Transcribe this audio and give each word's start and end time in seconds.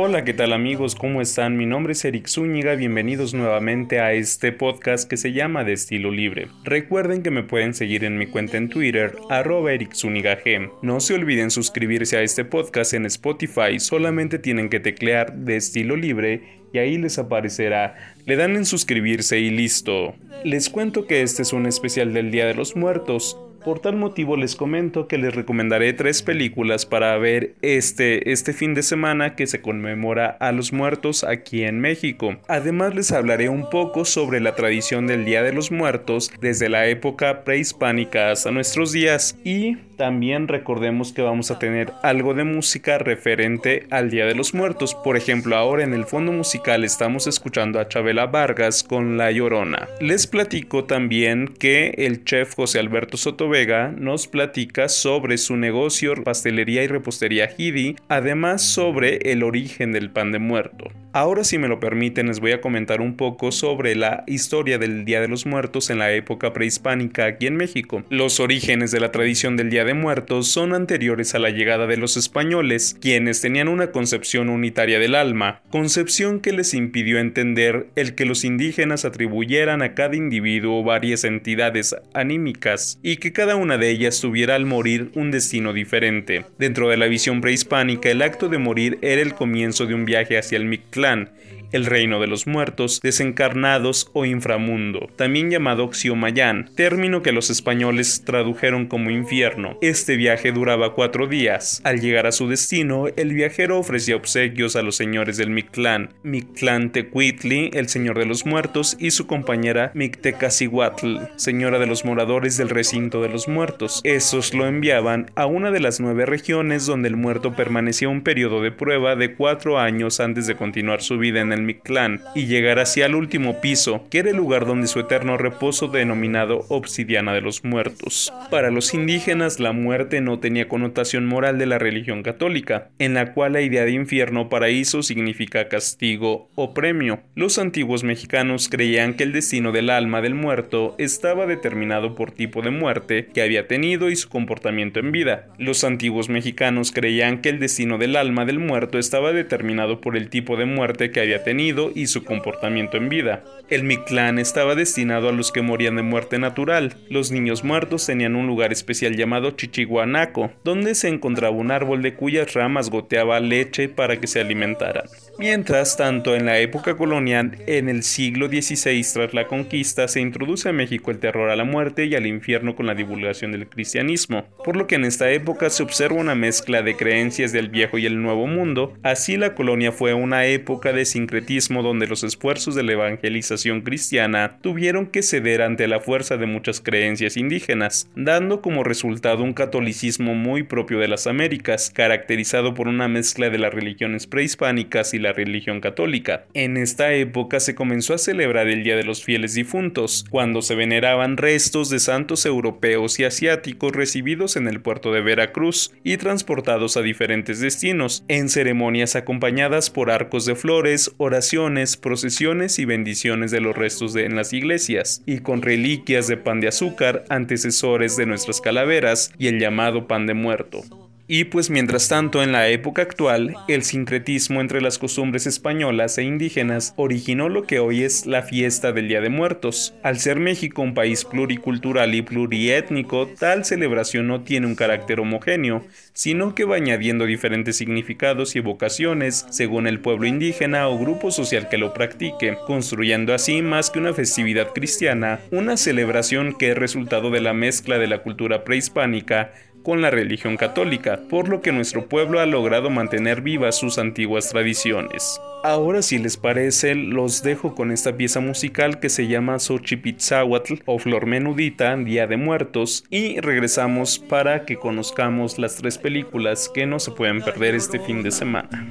Hola, 0.00 0.22
¿qué 0.22 0.32
tal 0.32 0.52
amigos? 0.52 0.94
¿Cómo 0.94 1.20
están? 1.20 1.56
Mi 1.56 1.66
nombre 1.66 1.92
es 1.92 2.04
Eric 2.04 2.28
Zúñiga, 2.28 2.76
bienvenidos 2.76 3.34
nuevamente 3.34 3.98
a 3.98 4.12
este 4.12 4.52
podcast 4.52 5.10
que 5.10 5.16
se 5.16 5.32
llama 5.32 5.64
De 5.64 5.72
Estilo 5.72 6.12
Libre. 6.12 6.46
Recuerden 6.62 7.24
que 7.24 7.32
me 7.32 7.42
pueden 7.42 7.74
seguir 7.74 8.04
en 8.04 8.16
mi 8.16 8.28
cuenta 8.28 8.58
en 8.58 8.68
Twitter, 8.68 9.16
arroba 9.28 9.72
Eric 9.72 9.94
G. 9.94 10.70
No 10.82 11.00
se 11.00 11.14
olviden 11.14 11.50
suscribirse 11.50 12.16
a 12.16 12.22
este 12.22 12.44
podcast 12.44 12.94
en 12.94 13.06
Spotify, 13.06 13.80
solamente 13.80 14.38
tienen 14.38 14.68
que 14.68 14.78
teclear 14.78 15.34
De 15.34 15.56
Estilo 15.56 15.96
Libre 15.96 16.42
y 16.72 16.78
ahí 16.78 16.96
les 16.96 17.18
aparecerá. 17.18 17.96
Le 18.24 18.36
dan 18.36 18.54
en 18.54 18.66
suscribirse 18.66 19.40
y 19.40 19.50
listo. 19.50 20.14
Les 20.44 20.70
cuento 20.70 21.08
que 21.08 21.22
este 21.22 21.42
es 21.42 21.52
un 21.52 21.66
especial 21.66 22.14
del 22.14 22.30
Día 22.30 22.46
de 22.46 22.54
los 22.54 22.76
Muertos. 22.76 23.36
Por 23.64 23.80
tal 23.80 23.96
motivo 23.96 24.36
les 24.36 24.56
comento 24.56 25.08
que 25.08 25.18
les 25.18 25.34
recomendaré 25.34 25.92
tres 25.92 26.22
películas 26.22 26.86
para 26.86 27.16
ver 27.18 27.54
este, 27.62 28.30
este 28.32 28.52
fin 28.52 28.74
de 28.74 28.82
semana 28.82 29.34
que 29.34 29.46
se 29.46 29.60
conmemora 29.60 30.28
a 30.40 30.52
los 30.52 30.72
muertos 30.72 31.24
aquí 31.24 31.64
en 31.64 31.80
México. 31.80 32.36
Además 32.48 32.94
les 32.94 33.12
hablaré 33.12 33.48
un 33.48 33.68
poco 33.68 34.04
sobre 34.04 34.40
la 34.40 34.54
tradición 34.54 35.06
del 35.06 35.24
Día 35.24 35.42
de 35.42 35.52
los 35.52 35.70
Muertos 35.70 36.30
desde 36.40 36.68
la 36.68 36.86
época 36.86 37.44
prehispánica 37.44 38.30
hasta 38.30 38.50
nuestros 38.50 38.92
días 38.92 39.38
y 39.44 39.76
también 39.98 40.48
recordemos 40.48 41.12
que 41.12 41.20
vamos 41.20 41.50
a 41.50 41.58
tener 41.58 41.92
algo 42.02 42.32
de 42.32 42.44
música 42.44 42.96
referente 42.98 43.86
al 43.90 44.08
Día 44.08 44.24
de 44.24 44.34
los 44.34 44.54
Muertos. 44.54 44.94
Por 44.94 45.16
ejemplo, 45.16 45.56
ahora 45.56 45.84
en 45.84 45.92
el 45.92 46.06
fondo 46.06 46.32
musical 46.32 46.84
estamos 46.84 47.26
escuchando 47.26 47.80
a 47.80 47.88
Chabela 47.88 48.26
Vargas 48.26 48.82
con 48.82 49.18
La 49.18 49.30
Llorona. 49.30 49.88
Les 50.00 50.26
platico 50.26 50.84
también 50.84 51.48
que 51.48 51.94
el 51.98 52.24
chef 52.24 52.54
José 52.54 52.78
Alberto 52.78 53.16
Soto 53.16 53.48
Vega 53.48 53.92
nos 53.94 54.28
platica 54.28 54.88
sobre 54.88 55.36
su 55.36 55.56
negocio 55.56 56.14
pastelería 56.24 56.84
y 56.84 56.86
repostería 56.86 57.50
Hidi, 57.56 57.96
además 58.08 58.62
sobre 58.62 59.32
el 59.32 59.42
origen 59.42 59.92
del 59.92 60.10
pan 60.10 60.32
de 60.32 60.38
muerto. 60.38 60.86
Ahora 61.14 61.42
si 61.42 61.56
me 61.56 61.68
lo 61.68 61.80
permiten 61.80 62.26
les 62.26 62.38
voy 62.38 62.52
a 62.52 62.60
comentar 62.60 63.00
un 63.00 63.16
poco 63.16 63.50
sobre 63.50 63.96
la 63.96 64.24
historia 64.26 64.78
del 64.78 65.06
Día 65.06 65.22
de 65.22 65.28
los 65.28 65.46
Muertos 65.46 65.88
en 65.88 65.98
la 65.98 66.12
época 66.12 66.52
prehispánica 66.52 67.24
aquí 67.24 67.46
en 67.46 67.56
México. 67.56 68.04
Los 68.10 68.40
orígenes 68.40 68.90
de 68.90 69.00
la 69.00 69.10
tradición 69.10 69.56
del 69.56 69.70
Día 69.70 69.86
de 69.86 69.94
Muertos 69.94 70.48
son 70.48 70.74
anteriores 70.74 71.34
a 71.34 71.38
la 71.38 71.48
llegada 71.48 71.86
de 71.86 71.96
los 71.96 72.18
españoles, 72.18 72.94
quienes 73.00 73.40
tenían 73.40 73.68
una 73.68 73.90
concepción 73.90 74.50
unitaria 74.50 74.98
del 74.98 75.14
alma, 75.14 75.62
concepción 75.70 76.40
que 76.40 76.52
les 76.52 76.74
impidió 76.74 77.18
entender 77.18 77.86
el 77.96 78.14
que 78.14 78.26
los 78.26 78.44
indígenas 78.44 79.06
atribuyeran 79.06 79.80
a 79.80 79.94
cada 79.94 80.14
individuo 80.14 80.84
varias 80.84 81.24
entidades 81.24 81.96
anímicas 82.12 82.98
y 83.02 83.16
que 83.16 83.32
cada 83.32 83.56
una 83.56 83.78
de 83.78 83.88
ellas 83.88 84.20
tuviera 84.20 84.56
al 84.56 84.66
morir 84.66 85.10
un 85.14 85.30
destino 85.30 85.72
diferente. 85.72 86.44
Dentro 86.58 86.90
de 86.90 86.98
la 86.98 87.06
visión 87.06 87.40
prehispánica, 87.40 88.10
el 88.10 88.20
acto 88.20 88.50
de 88.50 88.58
morir 88.58 88.98
era 89.00 89.22
el 89.22 89.34
comienzo 89.34 89.86
de 89.86 89.94
un 89.94 90.04
viaje 90.04 90.36
hacia 90.36 90.56
el 90.56 90.66
plan 91.08 91.28
el 91.72 91.86
reino 91.86 92.20
de 92.20 92.26
los 92.26 92.46
muertos, 92.46 93.00
desencarnados 93.02 94.10
o 94.12 94.24
inframundo, 94.24 95.08
también 95.16 95.50
llamado 95.50 95.84
Oxiomayán, 95.84 96.70
término 96.74 97.22
que 97.22 97.32
los 97.32 97.50
españoles 97.50 98.22
tradujeron 98.24 98.86
como 98.86 99.10
infierno. 99.10 99.78
Este 99.82 100.16
viaje 100.16 100.52
duraba 100.52 100.94
cuatro 100.94 101.26
días. 101.26 101.80
Al 101.84 102.00
llegar 102.00 102.26
a 102.26 102.32
su 102.32 102.48
destino, 102.48 103.06
el 103.16 103.34
viajero 103.34 103.78
ofrecía 103.78 104.16
obsequios 104.16 104.76
a 104.76 104.82
los 104.82 104.96
señores 104.96 105.36
del 105.36 105.50
Mictlán, 105.50 106.14
Mictlán 106.22 106.90
Tecuitli, 106.90 107.70
el 107.74 107.88
señor 107.88 108.18
de 108.18 108.26
los 108.26 108.46
muertos, 108.46 108.96
y 108.98 109.10
su 109.10 109.26
compañera 109.26 109.90
Mictecacihuatl, 109.94 111.18
señora 111.36 111.78
de 111.78 111.86
los 111.86 112.04
moradores 112.04 112.56
del 112.56 112.70
recinto 112.70 113.22
de 113.22 113.28
los 113.28 113.48
muertos. 113.48 114.00
Esos 114.04 114.54
lo 114.54 114.66
enviaban 114.66 115.30
a 115.34 115.46
una 115.46 115.70
de 115.70 115.80
las 115.80 116.00
nueve 116.00 116.26
regiones 116.26 116.86
donde 116.86 117.08
el 117.08 117.16
muerto 117.16 117.54
permanecía 117.54 118.08
un 118.08 118.22
periodo 118.22 118.62
de 118.62 118.72
prueba 118.72 119.16
de 119.16 119.34
cuatro 119.34 119.78
años 119.78 120.20
antes 120.20 120.46
de 120.46 120.56
continuar 120.56 121.02
su 121.02 121.18
vida 121.18 121.40
en 121.40 121.52
el 121.52 121.57
Mictlán 121.62 122.20
y 122.34 122.46
llegar 122.46 122.78
hacia 122.78 123.06
el 123.06 123.14
último 123.14 123.60
piso, 123.60 124.06
que 124.10 124.18
era 124.18 124.30
el 124.30 124.36
lugar 124.36 124.66
donde 124.66 124.86
su 124.86 125.00
eterno 125.00 125.36
reposo 125.36 125.88
denominado 125.88 126.64
Obsidiana 126.68 127.32
de 127.32 127.40
los 127.40 127.64
Muertos. 127.64 128.32
Para 128.50 128.70
los 128.70 128.94
indígenas, 128.94 129.60
la 129.60 129.72
muerte 129.72 130.20
no 130.20 130.38
tenía 130.38 130.68
connotación 130.68 131.26
moral 131.26 131.58
de 131.58 131.66
la 131.66 131.78
religión 131.78 132.22
católica, 132.22 132.90
en 132.98 133.14
la 133.14 133.32
cual 133.32 133.54
la 133.54 133.60
idea 133.60 133.84
de 133.84 133.92
infierno 133.92 134.42
o 134.42 134.48
paraíso 134.48 135.02
significa 135.02 135.68
castigo 135.68 136.50
o 136.54 136.74
premio. 136.74 137.20
Los 137.34 137.58
antiguos 137.58 138.04
mexicanos 138.04 138.68
creían 138.68 139.14
que 139.14 139.24
el 139.24 139.32
destino 139.32 139.72
del 139.72 139.90
alma 139.90 140.20
del 140.20 140.34
muerto 140.34 140.94
estaba 140.98 141.46
determinado 141.46 142.14
por 142.14 142.32
tipo 142.32 142.62
de 142.62 142.70
muerte 142.70 143.28
que 143.32 143.42
había 143.42 143.66
tenido 143.66 144.10
y 144.10 144.16
su 144.16 144.28
comportamiento 144.28 145.00
en 145.00 145.12
vida. 145.12 145.48
Los 145.58 145.84
antiguos 145.84 146.28
mexicanos 146.28 146.92
creían 146.92 147.40
que 147.40 147.48
el 147.48 147.58
destino 147.58 147.98
del 147.98 148.16
alma 148.16 148.44
del 148.44 148.58
muerto 148.58 148.98
estaba 148.98 149.32
determinado 149.32 150.00
por 150.00 150.16
el 150.16 150.28
tipo 150.28 150.56
de 150.56 150.66
muerte 150.66 151.10
que 151.10 151.20
había 151.20 151.42
tenido 151.42 151.47
y 151.94 152.06
su 152.06 152.24
comportamiento 152.24 152.96
en 152.96 153.08
vida. 153.08 153.42
El 153.70 153.84
Mictlán 153.84 154.38
estaba 154.38 154.74
destinado 154.74 155.28
a 155.28 155.32
los 155.32 155.50
que 155.50 155.62
morían 155.62 155.96
de 155.96 156.02
muerte 156.02 156.38
natural. 156.38 156.94
Los 157.08 157.30
niños 157.30 157.64
muertos 157.64 158.04
tenían 158.06 158.36
un 158.36 158.46
lugar 158.46 158.72
especial 158.72 159.16
llamado 159.16 159.52
Chichiguanaco, 159.52 160.52
donde 160.62 160.94
se 160.94 161.08
encontraba 161.08 161.56
un 161.56 161.70
árbol 161.70 162.02
de 162.02 162.14
cuyas 162.14 162.52
ramas 162.52 162.90
goteaba 162.90 163.40
leche 163.40 163.88
para 163.88 164.20
que 164.20 164.26
se 164.26 164.40
alimentaran. 164.40 165.04
Mientras 165.38 165.96
tanto, 165.96 166.34
en 166.34 166.46
la 166.46 166.58
época 166.58 166.96
colonial, 166.96 167.58
en 167.68 167.88
el 167.88 168.02
siglo 168.02 168.48
XVI 168.48 169.06
tras 169.14 169.34
la 169.34 169.46
conquista, 169.46 170.08
se 170.08 170.20
introduce 170.20 170.68
a 170.68 170.72
México 170.72 171.12
el 171.12 171.20
terror 171.20 171.50
a 171.50 171.54
la 171.54 171.62
muerte 171.62 172.06
y 172.06 172.16
al 172.16 172.26
infierno 172.26 172.74
con 172.74 172.86
la 172.86 172.96
divulgación 172.96 173.52
del 173.52 173.68
cristianismo, 173.68 174.48
por 174.64 174.76
lo 174.76 174.88
que 174.88 174.96
en 174.96 175.04
esta 175.04 175.30
época 175.30 175.70
se 175.70 175.84
observa 175.84 176.16
una 176.16 176.34
mezcla 176.34 176.82
de 176.82 176.96
creencias 176.96 177.52
del 177.52 177.68
viejo 177.68 177.98
y 177.98 178.06
el 178.06 178.20
nuevo 178.20 178.48
mundo. 178.48 178.94
Así 179.04 179.36
la 179.36 179.54
colonia 179.54 179.92
fue 179.92 180.12
una 180.12 180.44
época 180.46 180.92
de 180.92 181.04
sincretismo 181.04 181.84
donde 181.84 182.08
los 182.08 182.24
esfuerzos 182.24 182.74
de 182.74 182.82
la 182.82 182.94
evangelización 182.94 183.82
cristiana 183.82 184.58
tuvieron 184.60 185.06
que 185.06 185.22
ceder 185.22 185.62
ante 185.62 185.86
la 185.86 186.00
fuerza 186.00 186.36
de 186.36 186.46
muchas 186.46 186.80
creencias 186.80 187.36
indígenas, 187.36 188.10
dando 188.16 188.60
como 188.60 188.82
resultado 188.82 189.44
un 189.44 189.52
catolicismo 189.52 190.34
muy 190.34 190.64
propio 190.64 190.98
de 190.98 191.06
las 191.06 191.28
Américas, 191.28 191.92
caracterizado 191.94 192.74
por 192.74 192.88
una 192.88 193.06
mezcla 193.06 193.50
de 193.50 193.58
las 193.58 193.72
religiones 193.72 194.26
prehispánicas 194.26 195.14
y 195.14 195.20
la 195.20 195.27
religión 195.32 195.80
católica. 195.80 196.46
En 196.54 196.76
esta 196.76 197.12
época 197.12 197.60
se 197.60 197.74
comenzó 197.74 198.14
a 198.14 198.18
celebrar 198.18 198.68
el 198.68 198.84
Día 198.84 198.96
de 198.96 199.04
los 199.04 199.24
Fieles 199.24 199.54
Difuntos, 199.54 200.24
cuando 200.30 200.62
se 200.62 200.74
veneraban 200.74 201.36
restos 201.36 201.90
de 201.90 201.98
santos 201.98 202.46
europeos 202.46 203.18
y 203.18 203.24
asiáticos 203.24 203.92
recibidos 203.92 204.56
en 204.56 204.68
el 204.68 204.80
puerto 204.80 205.12
de 205.12 205.22
Veracruz 205.22 205.92
y 206.04 206.16
transportados 206.16 206.96
a 206.96 207.02
diferentes 207.02 207.60
destinos, 207.60 208.24
en 208.28 208.48
ceremonias 208.48 209.16
acompañadas 209.16 209.90
por 209.90 210.10
arcos 210.10 210.46
de 210.46 210.54
flores, 210.54 211.12
oraciones, 211.18 211.96
procesiones 211.96 212.78
y 212.78 212.84
bendiciones 212.84 213.50
de 213.50 213.60
los 213.60 213.76
restos 213.76 214.14
en 214.16 214.36
las 214.36 214.52
iglesias, 214.52 215.22
y 215.26 215.38
con 215.38 215.62
reliquias 215.62 216.28
de 216.28 216.36
pan 216.36 216.60
de 216.60 216.68
azúcar, 216.68 217.24
antecesores 217.28 218.16
de 218.16 218.26
nuestras 218.26 218.60
calaveras 218.60 219.32
y 219.38 219.48
el 219.48 219.58
llamado 219.58 220.06
pan 220.06 220.26
de 220.26 220.34
muerto. 220.34 221.07
Y 221.30 221.44
pues 221.44 221.68
mientras 221.68 222.08
tanto, 222.08 222.42
en 222.42 222.52
la 222.52 222.68
época 222.68 223.02
actual, 223.02 223.54
el 223.68 223.82
sincretismo 223.82 224.62
entre 224.62 224.80
las 224.80 224.98
costumbres 224.98 225.46
españolas 225.46 226.16
e 226.16 226.22
indígenas 226.22 226.94
originó 226.96 227.50
lo 227.50 227.64
que 227.64 227.80
hoy 227.80 228.02
es 228.02 228.24
la 228.24 228.42
fiesta 228.42 228.92
del 228.92 229.08
Día 229.08 229.20
de 229.20 229.28
Muertos. 229.28 229.94
Al 230.02 230.18
ser 230.18 230.40
México 230.40 230.80
un 230.80 230.94
país 230.94 231.26
pluricultural 231.26 232.14
y 232.14 232.22
pluriétnico, 232.22 233.28
tal 233.38 233.66
celebración 233.66 234.26
no 234.26 234.40
tiene 234.40 234.68
un 234.68 234.74
carácter 234.74 235.20
homogéneo, 235.20 235.84
sino 236.14 236.54
que 236.54 236.64
va 236.64 236.76
añadiendo 236.76 237.26
diferentes 237.26 237.76
significados 237.76 238.56
y 238.56 238.60
evocaciones 238.60 239.44
según 239.50 239.86
el 239.86 240.00
pueblo 240.00 240.26
indígena 240.26 240.88
o 240.88 240.98
grupo 240.98 241.30
social 241.30 241.68
que 241.68 241.76
lo 241.76 241.92
practique, 241.92 242.56
construyendo 242.66 243.34
así 243.34 243.60
más 243.60 243.90
que 243.90 243.98
una 243.98 244.14
festividad 244.14 244.72
cristiana, 244.72 245.40
una 245.50 245.76
celebración 245.76 246.56
que 246.58 246.70
es 246.70 246.78
resultado 246.78 247.30
de 247.30 247.42
la 247.42 247.52
mezcla 247.52 247.98
de 247.98 248.06
la 248.06 248.22
cultura 248.22 248.64
prehispánica 248.64 249.52
con 249.88 250.02
la 250.02 250.10
religión 250.10 250.58
católica, 250.58 251.18
por 251.30 251.48
lo 251.48 251.62
que 251.62 251.72
nuestro 251.72 252.10
pueblo 252.10 252.40
ha 252.40 252.44
logrado 252.44 252.90
mantener 252.90 253.40
vivas 253.40 253.78
sus 253.78 253.96
antiguas 253.96 254.50
tradiciones. 254.50 255.40
Ahora 255.64 256.02
si 256.02 256.18
les 256.18 256.36
parece, 256.36 256.94
los 256.94 257.42
dejo 257.42 257.74
con 257.74 257.90
esta 257.90 258.14
pieza 258.14 258.40
musical 258.40 259.00
que 259.00 259.08
se 259.08 259.28
llama 259.28 259.58
Xochipitzahuatl 259.58 260.74
o 260.84 260.98
Flor 260.98 261.24
Menudita, 261.24 261.96
Día 261.96 262.26
de 262.26 262.36
Muertos, 262.36 263.02
y 263.08 263.40
regresamos 263.40 264.18
para 264.18 264.66
que 264.66 264.76
conozcamos 264.76 265.58
las 265.58 265.76
tres 265.76 265.96
películas 265.96 266.68
que 266.68 266.84
no 266.84 266.98
se 266.98 267.12
pueden 267.12 267.40
perder 267.40 267.74
este 267.74 267.98
fin 267.98 268.22
de 268.22 268.30
semana. 268.30 268.86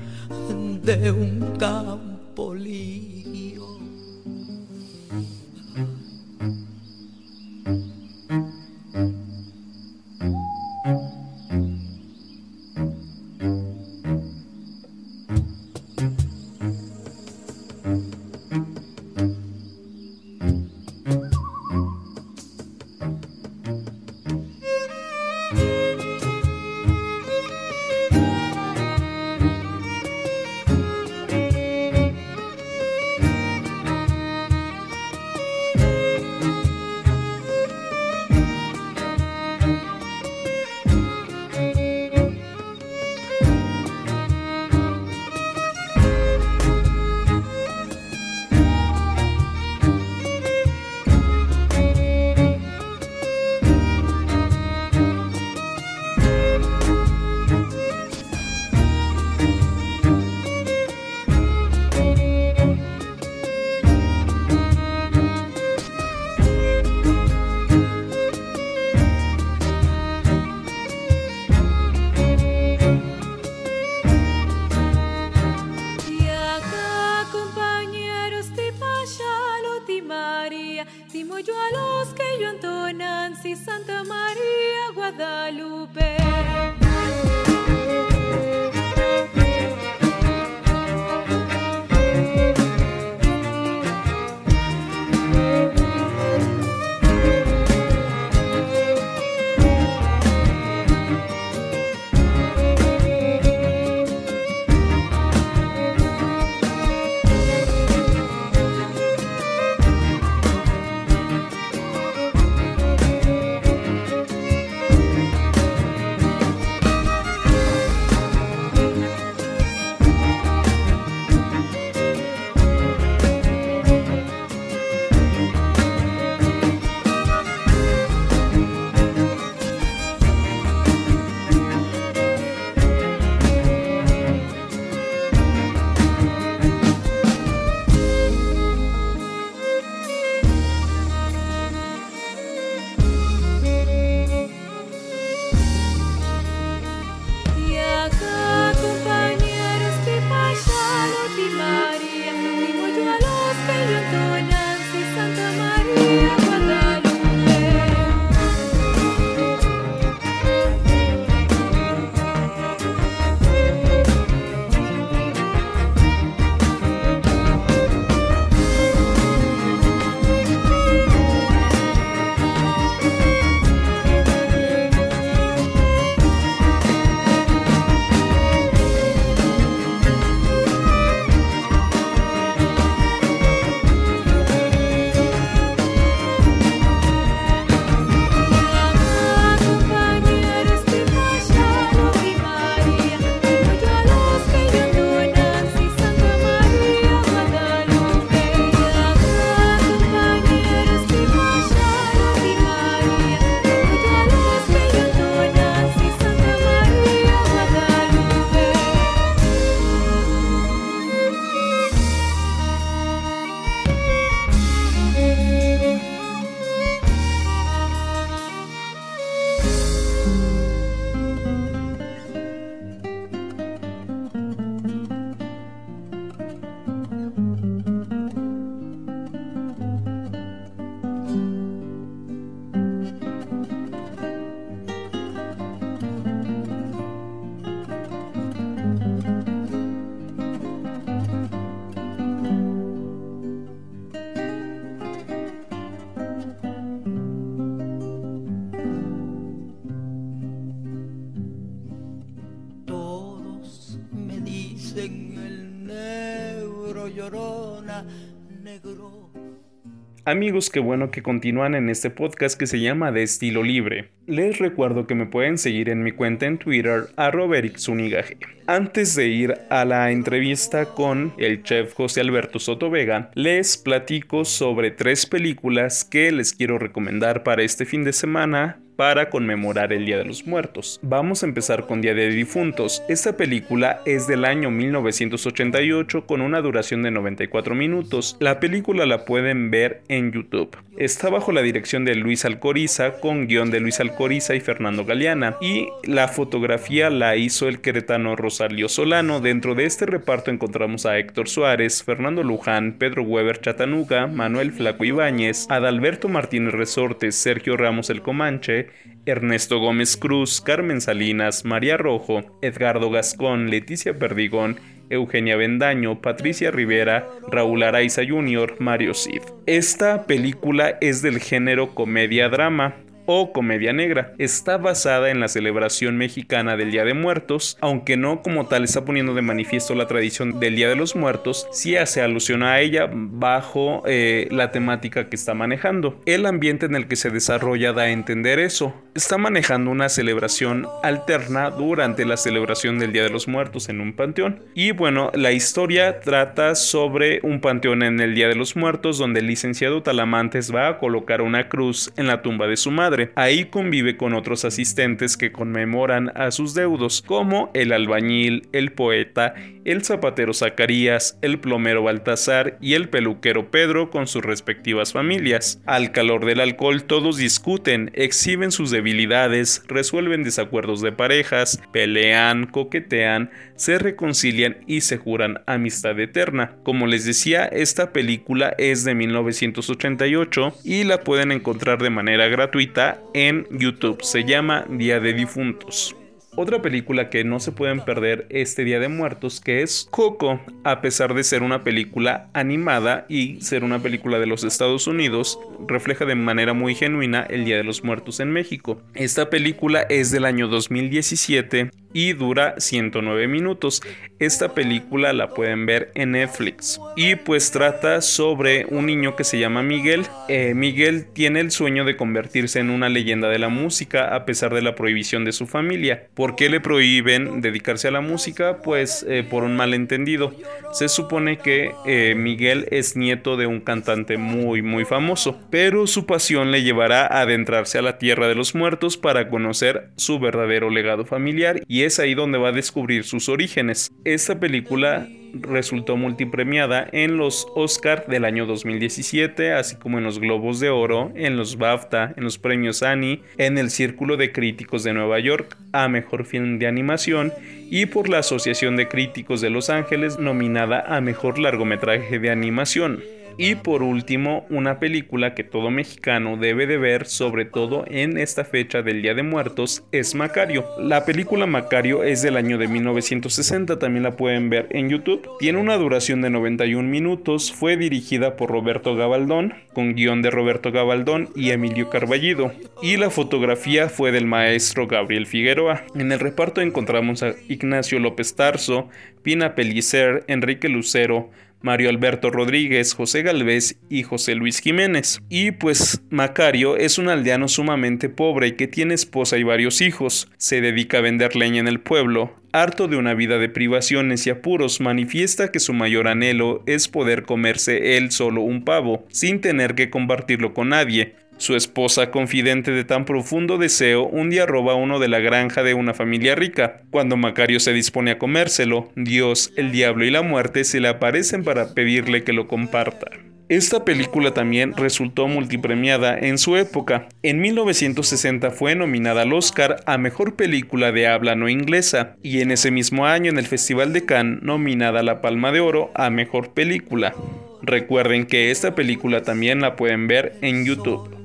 Amigos, 260.27 260.69
qué 260.69 260.81
bueno 260.81 261.09
que 261.09 261.23
continúan 261.23 261.73
en 261.73 261.89
este 261.89 262.09
podcast 262.09 262.59
que 262.59 262.67
se 262.67 262.81
llama 262.81 263.13
De 263.13 263.23
Estilo 263.23 263.63
Libre. 263.63 264.09
Les 264.25 264.59
recuerdo 264.59 265.07
que 265.07 265.15
me 265.15 265.25
pueden 265.25 265.57
seguir 265.57 265.87
en 265.87 266.03
mi 266.03 266.11
cuenta 266.11 266.45
en 266.45 266.57
Twitter, 266.57 267.05
a 267.15 267.31
Zunigaje. 267.77 268.37
Antes 268.65 269.15
de 269.15 269.29
ir 269.29 269.53
a 269.69 269.85
la 269.85 270.11
entrevista 270.11 270.87
con 270.87 271.33
el 271.37 271.63
chef 271.63 271.93
José 271.93 272.19
Alberto 272.19 272.59
Soto 272.59 272.89
Vega, 272.89 273.31
les 273.35 273.77
platico 273.77 274.43
sobre 274.43 274.91
tres 274.91 275.25
películas 275.25 276.03
que 276.03 276.29
les 276.33 276.51
quiero 276.51 276.77
recomendar 276.77 277.43
para 277.43 277.63
este 277.63 277.85
fin 277.85 278.03
de 278.03 278.11
semana 278.11 278.81
para 278.97 279.29
conmemorar 279.29 279.93
el 279.93 280.05
Día 280.05 280.17
de 280.17 280.25
los 280.25 280.45
Muertos. 280.45 280.99
Vamos 281.01 281.43
a 281.43 281.45
empezar 281.45 281.85
con 281.85 282.01
Día 282.01 282.13
de 282.13 282.29
Difuntos. 282.29 283.03
Esta 283.07 283.37
película 283.37 284.01
es 284.05 284.27
del 284.27 284.43
año 284.43 284.71
1988 284.71 286.25
con 286.25 286.41
una 286.41 286.59
duración 286.59 287.03
de 287.03 287.11
94 287.11 287.75
minutos. 287.75 288.35
La 288.41 288.59
película 288.59 289.05
la 289.05 289.23
pueden 289.23 289.71
ver 289.71 290.01
en 290.09 290.31
YouTube. 290.31 290.75
Está 290.97 291.29
bajo 291.29 291.51
la 291.51 291.61
dirección 291.61 292.05
de 292.05 292.15
Luis 292.15 292.43
Alcoriza 292.43 293.19
con 293.19 293.45
guion 293.45 293.69
de 293.69 293.79
Luis 293.79 293.99
Alcoriza 293.99 294.55
y 294.55 294.61
Fernando 294.61 295.05
Galeana 295.05 295.55
y 295.61 295.89
la 296.03 296.27
fotografía 296.27 297.11
la 297.11 297.35
hizo 297.35 297.67
el 297.67 297.81
queretano 297.81 298.35
Rosario 298.35 298.89
Solano. 298.89 299.39
Dentro 299.39 299.75
de 299.75 299.85
este 299.85 300.07
reparto 300.07 300.49
encontramos 300.49 301.05
a 301.05 301.19
Héctor 301.19 301.49
Suárez, 301.49 302.03
Fernando 302.03 302.41
Luján, 302.41 302.93
Pedro 302.93 303.21
Weber 303.21 303.61
Chatanuga, 303.61 304.25
Manuel 304.25 304.71
Flaco 304.71 305.05
Ibáñez, 305.05 305.67
Adalberto 305.69 306.29
Martínez 306.29 306.73
Resortes, 306.73 307.35
Sergio 307.35 307.77
Ramos 307.77 308.09
El 308.09 308.23
Comanche, 308.23 308.86
Ernesto 309.27 309.79
Gómez 309.79 310.17
Cruz, 310.17 310.61
Carmen 310.61 311.01
Salinas, 311.01 311.65
María 311.65 311.97
Rojo, 311.97 312.43
Edgardo 312.61 313.11
Gascón, 313.11 313.69
Leticia 313.69 314.17
Perdigón, 314.17 314.79
Eugenia 315.09 315.55
Bendaño, 315.55 316.21
Patricia 316.21 316.71
Rivera, 316.71 317.27
Raúl 317.51 317.83
Araiza 317.83 318.23
Jr., 318.27 318.75
Mario 318.79 319.13
Cid. 319.13 319.41
Esta 319.65 320.25
película 320.25 320.97
es 321.01 321.21
del 321.21 321.39
género 321.39 321.93
comedia-drama 321.93 322.95
o 323.27 323.53
comedia 323.53 323.93
negra. 323.93 324.33
Está 324.39 324.77
basada 324.77 325.29
en 325.29 325.39
la 325.39 325.47
celebración 325.47 326.17
mexicana 326.17 326.75
del 326.75 326.91
Día 326.91 327.05
de 327.05 327.13
Muertos, 327.13 327.77
aunque 327.81 328.17
no 328.17 328.41
como 328.41 328.65
tal 328.65 328.83
está 328.83 329.05
poniendo 329.05 329.35
de 329.35 329.43
manifiesto 329.43 329.93
la 329.93 330.07
tradición 330.07 330.59
del 330.59 330.75
Día 330.75 330.89
de 330.89 330.95
los 330.95 331.15
Muertos, 331.15 331.67
sí 331.71 331.95
hace 331.95 332.21
alusión 332.21 332.63
a 332.63 332.79
ella 332.79 333.07
bajo 333.11 334.01
eh, 334.07 334.47
la 334.49 334.71
temática 334.71 335.29
que 335.29 335.35
está 335.35 335.53
manejando. 335.53 336.21
El 336.25 336.45
ambiente 336.45 336.87
en 336.87 336.95
el 336.95 337.07
que 337.07 337.15
se 337.15 337.29
desarrolla 337.29 337.93
da 337.93 338.03
a 338.03 338.09
entender 338.09 338.59
eso. 338.59 338.93
Está 339.13 339.37
manejando 339.37 339.91
una 339.91 340.09
celebración 340.09 340.87
alterna 341.03 341.69
durante 341.69 342.25
la 342.25 342.37
celebración 342.37 342.99
del 342.99 343.11
Día 343.11 343.23
de 343.23 343.29
los 343.29 343.47
Muertos 343.47 343.89
en 343.89 343.99
un 343.99 344.13
panteón. 344.13 344.63
Y 344.73 344.91
bueno, 344.91 345.31
la 345.33 345.51
historia 345.51 346.19
trata 346.21 346.75
sobre 346.75 347.39
un 347.43 347.59
panteón 347.59 348.03
en 348.03 348.19
el 348.19 348.35
Día 348.35 348.47
de 348.47 348.55
los 348.55 348.75
Muertos 348.75 349.17
donde 349.17 349.41
el 349.41 349.47
licenciado 349.47 350.03
Talamantes 350.03 350.73
va 350.73 350.87
a 350.87 350.97
colocar 350.99 351.41
una 351.41 351.67
cruz 351.67 352.11
en 352.15 352.27
la 352.27 352.41
tumba 352.41 352.67
de 352.67 352.77
su 352.77 352.91
madre 352.91 353.16
Ahí 353.35 353.65
convive 353.65 354.17
con 354.17 354.33
otros 354.33 354.65
asistentes 354.65 355.37
que 355.37 355.51
conmemoran 355.51 356.31
a 356.35 356.51
sus 356.51 356.73
deudos, 356.73 357.21
como 357.21 357.71
el 357.73 357.91
albañil, 357.91 358.67
el 358.71 358.91
poeta, 358.91 359.53
el 359.85 360.03
zapatero 360.03 360.53
Zacarías, 360.53 361.37
el 361.41 361.59
plomero 361.59 362.03
Baltasar 362.03 362.77
y 362.81 362.93
el 362.93 363.09
peluquero 363.09 363.71
Pedro 363.71 364.09
con 364.09 364.27
sus 364.27 364.43
respectivas 364.43 365.13
familias. 365.13 365.81
Al 365.85 366.11
calor 366.11 366.45
del 366.45 366.59
alcohol 366.59 367.03
todos 367.03 367.37
discuten, 367.37 368.11
exhiben 368.13 368.71
sus 368.71 368.91
debilidades, 368.91 369.83
resuelven 369.87 370.43
desacuerdos 370.43 371.01
de 371.01 371.11
parejas, 371.11 371.81
pelean, 371.91 372.65
coquetean, 372.65 373.49
se 373.77 373.97
reconcilian 373.97 374.77
y 374.87 375.01
se 375.01 375.17
juran 375.17 375.61
amistad 375.65 376.19
eterna. 376.19 376.75
Como 376.83 377.07
les 377.07 377.25
decía, 377.25 377.65
esta 377.65 378.11
película 378.11 378.75
es 378.77 379.05
de 379.05 379.15
1988 379.15 380.75
y 380.83 381.05
la 381.05 381.21
pueden 381.21 381.51
encontrar 381.51 382.01
de 382.01 382.09
manera 382.09 382.47
gratuita 382.47 383.21
en 383.33 383.65
YouTube. 383.71 384.21
Se 384.23 384.43
llama 384.43 384.85
Día 384.89 385.19
de 385.21 385.33
Difuntos. 385.33 386.15
Otra 386.59 386.81
película 386.81 387.29
que 387.29 387.43
no 387.43 387.59
se 387.59 387.71
pueden 387.71 388.03
perder 388.03 388.47
este 388.49 388.83
Día 388.83 388.99
de 388.99 389.09
Muertos, 389.09 389.61
que 389.61 389.83
es 389.83 390.07
Coco, 390.09 390.59
a 390.83 391.01
pesar 391.01 391.35
de 391.35 391.43
ser 391.43 391.61
una 391.61 391.83
película 391.83 392.49
animada 392.53 393.27
y 393.29 393.61
ser 393.61 393.83
una 393.83 393.99
película 393.99 394.39
de 394.39 394.47
los 394.47 394.63
Estados 394.63 395.05
Unidos, 395.05 395.59
refleja 395.87 396.25
de 396.25 396.33
manera 396.33 396.73
muy 396.73 396.95
genuina 396.95 397.45
el 397.47 397.63
Día 397.63 397.77
de 397.77 397.83
los 397.83 398.03
Muertos 398.03 398.39
en 398.39 398.49
México. 398.49 398.99
Esta 399.13 399.51
película 399.51 400.01
es 400.01 400.31
del 400.31 400.45
año 400.45 400.67
2017 400.67 401.91
y 402.13 402.33
dura 402.33 402.73
109 402.79 403.47
minutos. 403.47 404.01
Esta 404.39 404.73
película 404.73 405.33
la 405.33 405.49
pueden 405.49 405.85
ver 405.85 406.11
en 406.15 406.31
Netflix 406.31 406.99
y 407.15 407.35
pues 407.35 407.71
trata 407.71 408.21
sobre 408.21 408.85
un 408.85 409.05
niño 409.05 409.35
que 409.35 409.43
se 409.43 409.59
llama 409.59 409.83
Miguel. 409.83 410.25
Eh, 410.47 410.73
Miguel 410.73 411.27
tiene 411.31 411.59
el 411.59 411.69
sueño 411.69 412.05
de 412.05 412.17
convertirse 412.17 412.79
en 412.79 412.89
una 412.89 413.09
leyenda 413.09 413.49
de 413.49 413.59
la 413.59 413.69
música 413.69 414.35
a 414.35 414.45
pesar 414.45 414.73
de 414.73 414.81
la 414.81 414.95
prohibición 414.95 415.45
de 415.45 415.51
su 415.51 415.67
familia. 415.67 416.27
¿Por 416.47 416.55
qué 416.55 416.69
le 416.69 416.79
prohíben 416.79 417.59
dedicarse 417.59 418.07
a 418.07 418.11
la 418.11 418.21
música? 418.21 418.77
Pues 418.81 419.25
eh, 419.27 419.43
por 419.43 419.65
un 419.65 419.75
malentendido. 419.75 420.53
Se 420.93 421.09
supone 421.09 421.57
que 421.57 421.91
eh, 422.05 422.35
Miguel 422.37 422.87
es 422.89 423.17
nieto 423.17 423.57
de 423.57 423.67
un 423.67 423.81
cantante 423.81 424.37
muy 424.37 424.81
muy 424.81 425.03
famoso, 425.03 425.59
pero 425.69 426.07
su 426.07 426.25
pasión 426.25 426.71
le 426.71 426.83
llevará 426.83 427.23
a 427.23 427.41
adentrarse 427.41 427.97
a 427.97 428.01
la 428.01 428.17
tierra 428.17 428.47
de 428.47 428.55
los 428.55 428.75
muertos 428.75 429.17
para 429.17 429.49
conocer 429.49 430.11
su 430.15 430.39
verdadero 430.39 430.89
legado 430.89 431.25
familiar 431.25 431.81
y 431.85 432.03
es 432.03 432.17
ahí 432.17 432.33
donde 432.33 432.57
va 432.57 432.69
a 432.69 432.71
descubrir 432.71 433.25
sus 433.25 433.49
orígenes. 433.49 434.09
Esta 434.23 434.57
película 434.57 435.27
resultó 435.53 436.17
multipremiada 436.17 437.07
en 437.11 437.37
los 437.37 437.67
Oscar 437.75 438.25
del 438.27 438.45
año 438.45 438.65
2017, 438.65 439.73
así 439.73 439.95
como 439.95 440.17
en 440.17 440.23
los 440.23 440.39
Globos 440.39 440.79
de 440.79 440.89
Oro, 440.89 441.31
en 441.35 441.57
los 441.57 441.77
BAFTA, 441.77 442.33
en 442.35 442.43
los 442.43 442.57
premios 442.57 443.03
Annie, 443.03 443.41
en 443.57 443.77
el 443.77 443.89
Círculo 443.89 444.37
de 444.37 444.51
Críticos 444.51 445.03
de 445.03 445.13
Nueva 445.13 445.39
York 445.39 445.77
a 445.91 446.07
Mejor 446.07 446.45
Film 446.45 446.79
de 446.79 446.87
Animación 446.87 447.53
y 447.89 448.05
por 448.07 448.29
la 448.29 448.39
Asociación 448.39 448.95
de 448.95 449.07
Críticos 449.07 449.61
de 449.61 449.69
Los 449.69 449.89
Ángeles 449.89 450.39
nominada 450.39 451.01
a 451.07 451.21
Mejor 451.21 451.59
Largometraje 451.59 452.39
de 452.39 452.49
Animación. 452.49 453.36
Y 453.57 453.75
por 453.75 454.03
último, 454.03 454.67
una 454.69 454.99
película 454.99 455.55
que 455.55 455.63
todo 455.63 455.89
mexicano 455.89 456.57
debe 456.57 456.85
de 456.85 456.97
ver, 456.97 457.25
sobre 457.25 457.65
todo 457.65 458.05
en 458.07 458.37
esta 458.37 458.63
fecha 458.63 459.01
del 459.01 459.23
Día 459.23 459.33
de 459.33 459.41
Muertos, 459.41 460.03
es 460.11 460.35
Macario. 460.35 460.85
La 460.99 461.25
película 461.25 461.65
Macario 461.65 462.23
es 462.23 462.43
del 462.43 462.55
año 462.55 462.77
de 462.77 462.87
1960, 462.87 463.97
también 463.97 464.23
la 464.23 464.37
pueden 464.37 464.69
ver 464.69 464.87
en 464.91 465.09
YouTube. 465.09 465.49
Tiene 465.57 465.79
una 465.79 465.97
duración 465.97 466.41
de 466.41 466.51
91 466.51 467.09
minutos, 467.09 467.73
fue 467.73 467.97
dirigida 467.97 468.55
por 468.55 468.69
Roberto 468.69 469.15
Gabaldón, 469.15 469.73
con 469.93 470.13
guion 470.13 470.43
de 470.43 470.51
Roberto 470.51 470.91
Gabaldón 470.91 471.49
y 471.55 471.71
Emilio 471.71 472.11
Carballido. 472.11 472.71
Y 473.01 473.17
la 473.17 473.31
fotografía 473.31 474.07
fue 474.07 474.31
del 474.31 474.45
maestro 474.45 475.07
Gabriel 475.07 475.47
Figueroa. 475.47 476.03
En 476.13 476.31
el 476.31 476.39
reparto 476.39 476.81
encontramos 476.81 477.41
a 477.41 477.55
Ignacio 477.67 478.19
López 478.19 478.55
Tarso, 478.55 479.09
Pina 479.41 479.73
Pellicer, 479.73 480.43
Enrique 480.47 480.89
Lucero, 480.89 481.49
Mario 481.87 482.09
Alberto 482.09 482.51
Rodríguez, 482.51 483.13
José 483.13 483.43
Galvez 483.43 483.97
y 484.09 484.23
José 484.23 484.55
Luis 484.55 484.81
Jiménez. 484.81 485.39
Y 485.47 485.71
pues 485.71 486.21
Macario 486.29 486.97
es 486.97 487.17
un 487.17 487.29
aldeano 487.29 487.69
sumamente 487.69 488.27
pobre 488.27 488.75
que 488.75 488.87
tiene 488.87 489.13
esposa 489.13 489.57
y 489.57 489.63
varios 489.63 490.01
hijos. 490.01 490.51
Se 490.57 490.81
dedica 490.81 491.19
a 491.19 491.21
vender 491.21 491.55
leña 491.55 491.79
en 491.79 491.87
el 491.87 492.01
pueblo. 492.01 492.53
Harto 492.73 493.07
de 493.07 493.15
una 493.15 493.33
vida 493.35 493.57
de 493.57 493.69
privaciones 493.69 494.45
y 494.45 494.49
apuros, 494.49 494.99
manifiesta 494.99 495.71
que 495.71 495.79
su 495.79 495.93
mayor 495.93 496.27
anhelo 496.27 496.83
es 496.87 497.07
poder 497.07 497.43
comerse 497.43 498.17
él 498.17 498.31
solo 498.31 498.63
un 498.63 498.83
pavo, 498.83 499.25
sin 499.29 499.61
tener 499.61 499.95
que 499.95 500.09
compartirlo 500.09 500.73
con 500.73 500.89
nadie. 500.89 501.35
Su 501.57 501.75
esposa, 501.75 502.29
confidente 502.29 502.91
de 502.91 503.03
tan 503.03 503.25
profundo 503.25 503.79
deseo, 503.79 504.27
un 504.27 504.51
día 504.51 504.67
roba 504.67 504.93
uno 504.93 505.17
de 505.17 505.27
la 505.27 505.39
granja 505.39 505.81
de 505.81 505.95
una 505.95 506.13
familia 506.13 506.53
rica. 506.53 507.01
Cuando 507.09 507.35
Macario 507.35 507.79
se 507.79 507.93
dispone 507.93 508.31
a 508.31 508.37
comérselo, 508.37 509.11
Dios, 509.15 509.73
el 509.75 509.91
diablo 509.91 510.23
y 510.25 510.29
la 510.29 510.43
muerte 510.43 510.83
se 510.83 510.99
le 510.99 511.07
aparecen 511.07 511.63
para 511.63 511.95
pedirle 511.95 512.43
que 512.43 512.53
lo 512.53 512.67
comparta. 512.67 513.31
Esta 513.69 514.05
película 514.05 514.53
también 514.53 514.95
resultó 514.95 515.47
multipremiada 515.47 516.37
en 516.37 516.57
su 516.57 516.77
época. 516.77 517.27
En 517.43 517.59
1960 517.59 518.71
fue 518.71 518.95
nominada 518.95 519.41
al 519.41 519.51
Oscar 519.51 519.97
a 520.05 520.17
Mejor 520.17 520.55
Película 520.55 521.11
de 521.11 521.27
Habla 521.27 521.55
No 521.55 521.67
Inglesa 521.67 522.37
y 522.41 522.61
en 522.61 522.71
ese 522.71 522.91
mismo 522.91 523.25
año 523.25 523.49
en 523.49 523.57
el 523.57 523.65
Festival 523.65 524.13
de 524.13 524.25
Cannes 524.25 524.61
nominada 524.61 525.19
a 525.19 525.23
la 525.23 525.41
Palma 525.41 525.73
de 525.73 525.81
Oro 525.81 526.11
a 526.13 526.29
Mejor 526.29 526.73
Película. 526.73 527.33
Recuerden 527.81 528.45
que 528.45 528.71
esta 528.71 528.95
película 528.95 529.41
también 529.41 529.81
la 529.81 529.97
pueden 529.97 530.27
ver 530.27 530.53
en 530.61 530.85
YouTube. 530.85 531.36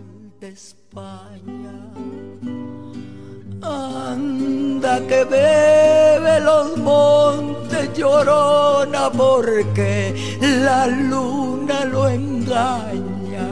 Anda 3.63 4.99
que 5.07 5.25
bebe 5.25 6.41
los 6.41 6.77
montes 6.79 7.97
llorona 7.97 9.09
porque 9.11 10.37
la 10.41 10.89
luna 10.89 11.85
lo 11.85 12.09
engaña. 12.09 13.47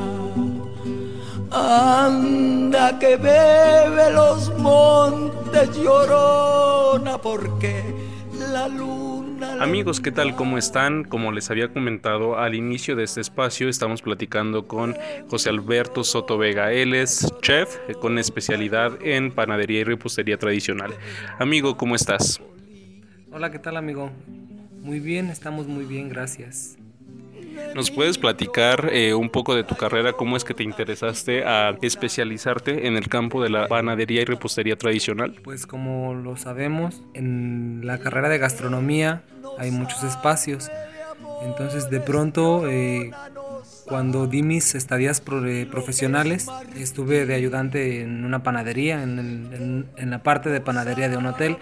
Anda 1.52 2.98
que 2.98 3.14
bebe 3.16 4.10
los 4.10 4.52
montes 4.58 5.70
llorona 5.76 7.18
porque 7.18 7.94
la 8.52 8.66
luna 8.66 9.09
Amigos, 9.60 10.00
¿qué 10.00 10.10
tal? 10.10 10.36
¿Cómo 10.36 10.56
están? 10.56 11.04
Como 11.04 11.32
les 11.32 11.50
había 11.50 11.68
comentado 11.68 12.38
al 12.38 12.54
inicio 12.54 12.96
de 12.96 13.04
este 13.04 13.20
espacio, 13.20 13.68
estamos 13.68 14.00
platicando 14.00 14.66
con 14.66 14.96
José 15.28 15.50
Alberto 15.50 16.02
Soto 16.02 16.38
Vega. 16.38 16.72
Él 16.72 16.94
es 16.94 17.30
chef 17.42 17.76
con 18.00 18.18
especialidad 18.18 18.92
en 19.02 19.30
panadería 19.30 19.80
y 19.80 19.84
repostería 19.84 20.38
tradicional. 20.38 20.94
Amigo, 21.38 21.76
¿cómo 21.76 21.94
estás? 21.94 22.40
Hola, 23.30 23.50
¿qué 23.50 23.58
tal, 23.58 23.76
amigo? 23.76 24.10
Muy 24.80 24.98
bien, 24.98 25.28
estamos 25.28 25.66
muy 25.66 25.84
bien, 25.84 26.08
gracias. 26.08 26.78
¿Nos 27.74 27.90
puedes 27.90 28.16
platicar 28.16 28.88
eh, 28.92 29.12
un 29.12 29.28
poco 29.28 29.54
de 29.54 29.62
tu 29.62 29.76
carrera? 29.76 30.14
¿Cómo 30.14 30.38
es 30.38 30.44
que 30.44 30.54
te 30.54 30.62
interesaste 30.62 31.44
a 31.44 31.76
especializarte 31.82 32.86
en 32.86 32.96
el 32.96 33.08
campo 33.08 33.42
de 33.42 33.50
la 33.50 33.68
panadería 33.68 34.22
y 34.22 34.24
repostería 34.24 34.76
tradicional? 34.76 35.36
Pues 35.44 35.66
como 35.66 36.14
lo 36.14 36.38
sabemos, 36.38 37.02
en 37.12 37.82
la 37.84 37.98
carrera 37.98 38.30
de 38.30 38.38
gastronomía 38.38 39.22
hay 39.60 39.70
muchos 39.70 40.02
espacios. 40.02 40.70
Entonces 41.42 41.88
de 41.88 42.00
pronto, 42.00 42.68
eh, 42.68 43.12
cuando 43.86 44.26
di 44.26 44.42
mis 44.42 44.74
estadías 44.74 45.22
eh, 45.46 45.68
profesionales, 45.70 46.48
estuve 46.76 47.26
de 47.26 47.34
ayudante 47.34 48.00
en 48.02 48.24
una 48.24 48.42
panadería, 48.42 49.02
en, 49.02 49.86
en 49.96 50.10
la 50.10 50.22
parte 50.22 50.50
de 50.50 50.60
panadería 50.60 51.08
de 51.08 51.16
un 51.16 51.26
hotel. 51.26 51.58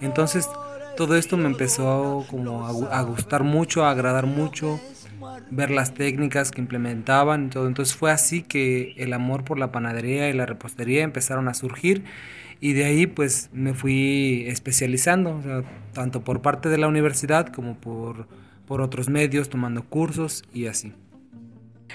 Entonces 0.00 0.48
todo 0.96 1.16
esto 1.16 1.36
me 1.36 1.46
empezó 1.46 2.24
como 2.30 2.66
a, 2.66 3.02
gustar 3.02 3.42
mucho, 3.42 3.84
a 3.84 3.90
agradar 3.90 4.26
mucho, 4.26 4.80
ver 5.50 5.70
las 5.70 5.94
técnicas 5.94 6.50
que 6.50 6.60
implementaban 6.60 7.46
y 7.46 7.48
todo. 7.48 7.66
Entonces 7.66 7.96
fue 7.96 8.12
así 8.12 8.42
que 8.42 8.94
el 8.96 9.12
amor 9.12 9.44
por 9.44 9.58
la 9.58 9.72
panadería 9.72 10.28
y 10.30 10.32
la 10.32 10.46
repostería 10.46 11.02
empezaron 11.02 11.48
a 11.48 11.54
surgir 11.54 12.04
y 12.64 12.72
de 12.72 12.86
ahí 12.86 13.06
pues 13.06 13.50
me 13.52 13.74
fui 13.74 14.46
especializando, 14.46 15.42
tanto 15.92 16.24
por 16.24 16.40
parte 16.40 16.70
de 16.70 16.78
la 16.78 16.88
universidad 16.88 17.48
como 17.48 17.78
por, 17.78 18.26
por 18.66 18.80
otros 18.80 19.10
medios, 19.10 19.50
tomando 19.50 19.82
cursos 19.82 20.44
y 20.54 20.64
así. 20.64 20.94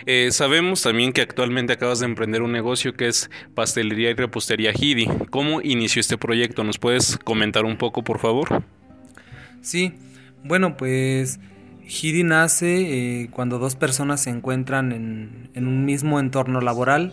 Eh, 0.05 0.29
sabemos 0.31 0.83
también 0.83 1.11
que 1.11 1.21
actualmente 1.21 1.73
acabas 1.73 2.01
de 2.01 2.05
emprender 2.05 2.43
un 2.43 2.51
negocio 2.51 2.93
que 2.93 3.07
es 3.07 3.31
pastelería 3.55 4.11
y 4.11 4.13
repostería 4.13 4.71
Hidi. 4.71 5.07
¿Cómo 5.31 5.59
inició 5.61 6.01
este 6.01 6.19
proyecto? 6.19 6.63
¿Nos 6.63 6.77
puedes 6.77 7.17
comentar 7.17 7.65
un 7.65 7.75
poco, 7.75 8.03
por 8.03 8.19
favor? 8.19 8.63
Sí, 9.61 9.93
bueno, 10.43 10.77
pues 10.77 11.39
Hidi 11.83 12.21
nace 12.21 13.23
eh, 13.23 13.29
cuando 13.31 13.57
dos 13.57 13.75
personas 13.75 14.21
se 14.21 14.29
encuentran 14.29 14.91
en, 14.91 15.67
un 15.67 15.85
mismo 15.85 16.19
entorno 16.19 16.61
laboral. 16.61 17.11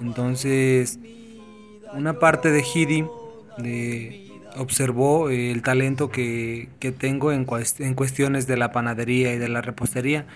Entonces, 0.00 0.98
una 1.96 2.18
parte 2.18 2.50
de 2.50 2.62
Hidi 2.62 3.04
observó 4.56 5.30
eh, 5.30 5.50
el 5.50 5.62
talento 5.62 6.10
que, 6.10 6.68
tengo 6.98 7.32
en, 7.32 7.46
en, 7.78 7.94
cuestiones 7.94 8.46
de 8.46 8.56
la 8.56 8.72
panadería 8.72 9.34
y 9.34 9.38
de 9.38 9.48
la 9.48 9.60
repostería. 9.60 10.26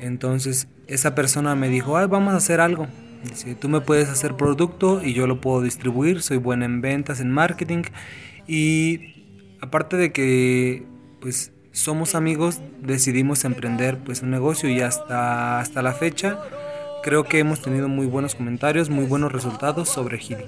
Entonces, 0.00 0.68
esa 0.86 1.14
persona 1.14 1.54
me 1.54 1.68
dijo, 1.68 1.96
Ay, 1.96 2.06
vamos 2.06 2.34
a 2.34 2.36
hacer 2.36 2.60
algo. 2.60 2.86
Dice, 3.24 3.54
tú 3.54 3.68
me 3.68 3.80
puedes 3.80 4.08
hacer 4.08 4.36
producto 4.36 5.02
y 5.02 5.12
yo 5.12 5.26
lo 5.26 5.40
puedo 5.40 5.60
distribuir, 5.60 6.22
soy 6.22 6.36
buena 6.36 6.66
en 6.66 6.80
ventas, 6.80 7.20
en 7.20 7.30
marketing. 7.30 7.82
Y 8.46 9.56
aparte 9.60 9.96
de 9.96 10.12
que 10.12 10.84
pues 11.20 11.52
somos 11.72 12.14
amigos, 12.14 12.60
decidimos 12.80 13.44
emprender 13.44 13.98
pues 13.98 14.22
un 14.22 14.30
negocio 14.30 14.68
y 14.68 14.80
hasta, 14.80 15.58
hasta 15.58 15.82
la 15.82 15.92
fecha 15.92 16.38
creo 17.02 17.24
que 17.24 17.38
hemos 17.38 17.62
tenido 17.62 17.88
muy 17.88 18.06
buenos 18.06 18.34
comentarios, 18.34 18.90
muy 18.90 19.04
buenos 19.04 19.32
resultados 19.32 19.88
sobre 19.88 20.18
Gidi. 20.18 20.44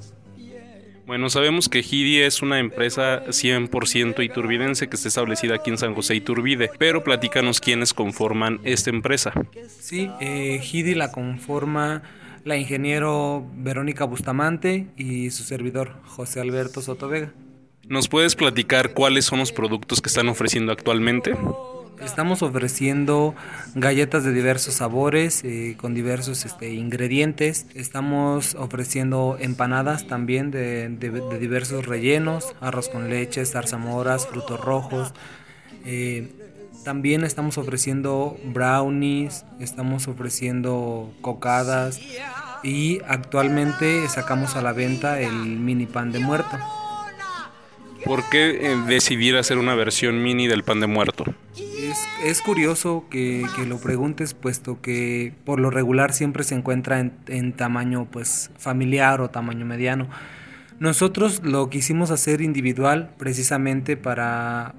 Bueno, 1.11 1.29
sabemos 1.29 1.69
que 1.69 1.83
Gidi 1.83 2.21
es 2.21 2.41
una 2.41 2.61
empresa 2.61 3.25
100% 3.27 4.25
iturbidense 4.25 4.89
que 4.89 4.95
está 4.95 5.09
establecida 5.09 5.57
aquí 5.57 5.69
en 5.71 5.77
San 5.77 5.93
José 5.93 6.15
Iturbide, 6.15 6.71
pero 6.79 7.03
platícanos 7.03 7.61
quiénes 7.61 7.93
conforman 7.93 8.61
esta 8.63 8.91
empresa. 8.91 9.33
Sí, 9.81 10.09
eh, 10.21 10.61
Gidi 10.63 10.95
la 10.95 11.11
conforma 11.11 12.05
la 12.45 12.57
ingeniero 12.57 13.45
Verónica 13.57 14.05
Bustamante 14.05 14.87
y 14.97 15.31
su 15.31 15.43
servidor 15.43 15.97
José 16.05 16.39
Alberto 16.39 16.81
Soto 16.81 17.09
Vega. 17.09 17.33
¿Nos 17.89 18.07
puedes 18.07 18.37
platicar 18.37 18.95
cuáles 18.95 19.25
son 19.25 19.41
los 19.41 19.51
productos 19.51 20.01
que 20.01 20.11
están 20.11 20.29
ofreciendo 20.29 20.71
actualmente? 20.71 21.35
Estamos 21.99 22.43
ofreciendo 22.43 23.35
galletas 23.75 24.25
de 24.25 24.33
diversos 24.33 24.75
sabores, 24.75 25.43
eh, 25.45 25.77
con 25.77 25.95
diversos 25.95 26.45
este, 26.45 26.73
ingredientes. 26.73 27.67
Estamos 27.75 28.55
ofreciendo 28.55 29.37
empanadas 29.39 30.07
también 30.07 30.51
de, 30.51 30.89
diversos 31.39 31.87
rellenos, 31.87 32.55
arroz 32.61 32.89
con 32.89 33.11
leche, 33.11 33.45
zarzamoras, 33.45 34.27
frutos 34.27 34.61
rojos. 34.61 35.13
Eh, 35.85 36.29
también 36.85 37.25
estamos 37.25 37.59
ofreciendo 37.59 38.39
brownies, 38.45 39.45
estamos 39.59 40.09
ofreciendo 40.09 41.13
cocadas 41.21 42.01
y 42.63 43.01
actualmente 43.07 44.09
sacamos 44.09 44.57
a 44.57 44.63
la 44.63 44.73
venta 44.73 45.21
el 45.21 45.33
mini 45.33 45.87
pan 45.87 46.13
de 46.13 46.21
muerto. 46.21 46.59
¿Por 48.05 48.29
qué 48.31 48.73
eh, 48.73 48.77
decidir 48.87 49.37
hacer 49.37 49.59
una 49.59 49.75
versión 49.75 50.23
mini 50.23 50.49
del 50.49 50.65
pan 50.65 50.81
de 50.81 50.87
muerto? 50.87 51.25
Es, 52.23 52.43
curioso 52.43 53.07
que, 53.11 53.47
lo 53.67 53.79
preguntes, 53.79 54.35
puesto 54.35 54.81
que 54.81 55.33
por 55.45 55.61
lo 55.61 55.71
regular 55.71 56.13
siempre 56.13 56.45
se 56.45 56.55
encuentra 56.55 57.01
en, 57.27 57.53
tamaño 57.53 58.07
pues, 58.11 58.51
familiar 58.59 59.21
o 59.21 59.31
tamaño 59.31 59.65
mediano. 59.65 60.09
Nosotros 60.79 61.43
lo 61.43 61.71
quisimos 61.71 62.11
hacer 62.11 62.41
individual 62.41 63.11
precisamente 63.19 63.97
para 63.97 64.75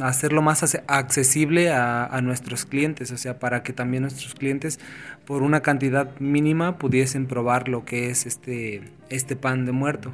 hacerlo 0.00 0.42
más 0.42 0.76
accesible 0.86 1.70
a, 1.70 2.04
a, 2.06 2.20
nuestros 2.20 2.66
clientes, 2.66 3.10
o 3.10 3.16
sea, 3.16 3.38
para 3.38 3.62
que 3.62 3.72
también 3.72 4.02
nuestros 4.02 4.34
clientes 4.34 4.80
por 5.24 5.42
una 5.42 5.60
cantidad 5.60 6.18
mínima 6.18 6.78
pudiesen 6.78 7.26
probar 7.26 7.68
lo 7.68 7.84
que 7.84 8.10
es 8.10 8.26
este, 8.26 8.82
este 9.08 9.36
pan 9.36 9.66
de 9.66 9.72
muerto. 9.72 10.12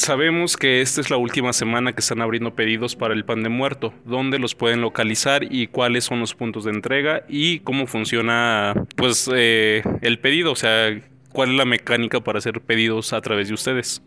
Sabemos 0.00 0.56
que 0.56 0.80
esta 0.80 1.02
es 1.02 1.10
la 1.10 1.18
última 1.18 1.52
semana 1.52 1.92
que 1.92 2.00
están 2.00 2.22
abriendo 2.22 2.54
pedidos 2.54 2.96
para 2.96 3.12
el 3.12 3.26
pan 3.26 3.42
de 3.42 3.50
muerto. 3.50 3.92
¿Dónde 4.06 4.38
los 4.38 4.54
pueden 4.54 4.80
localizar 4.80 5.44
y 5.44 5.66
cuáles 5.66 6.04
son 6.04 6.20
los 6.20 6.34
puntos 6.34 6.64
de 6.64 6.70
entrega 6.70 7.24
y 7.28 7.58
cómo 7.60 7.86
funciona 7.86 8.72
pues 8.96 9.28
eh, 9.30 9.82
el 10.00 10.18
pedido? 10.18 10.52
O 10.52 10.56
sea, 10.56 10.98
¿cuál 11.32 11.50
es 11.50 11.56
la 11.56 11.66
mecánica 11.66 12.18
para 12.20 12.38
hacer 12.38 12.62
pedidos 12.62 13.12
a 13.12 13.20
través 13.20 13.48
de 13.48 13.54
ustedes? 13.54 14.00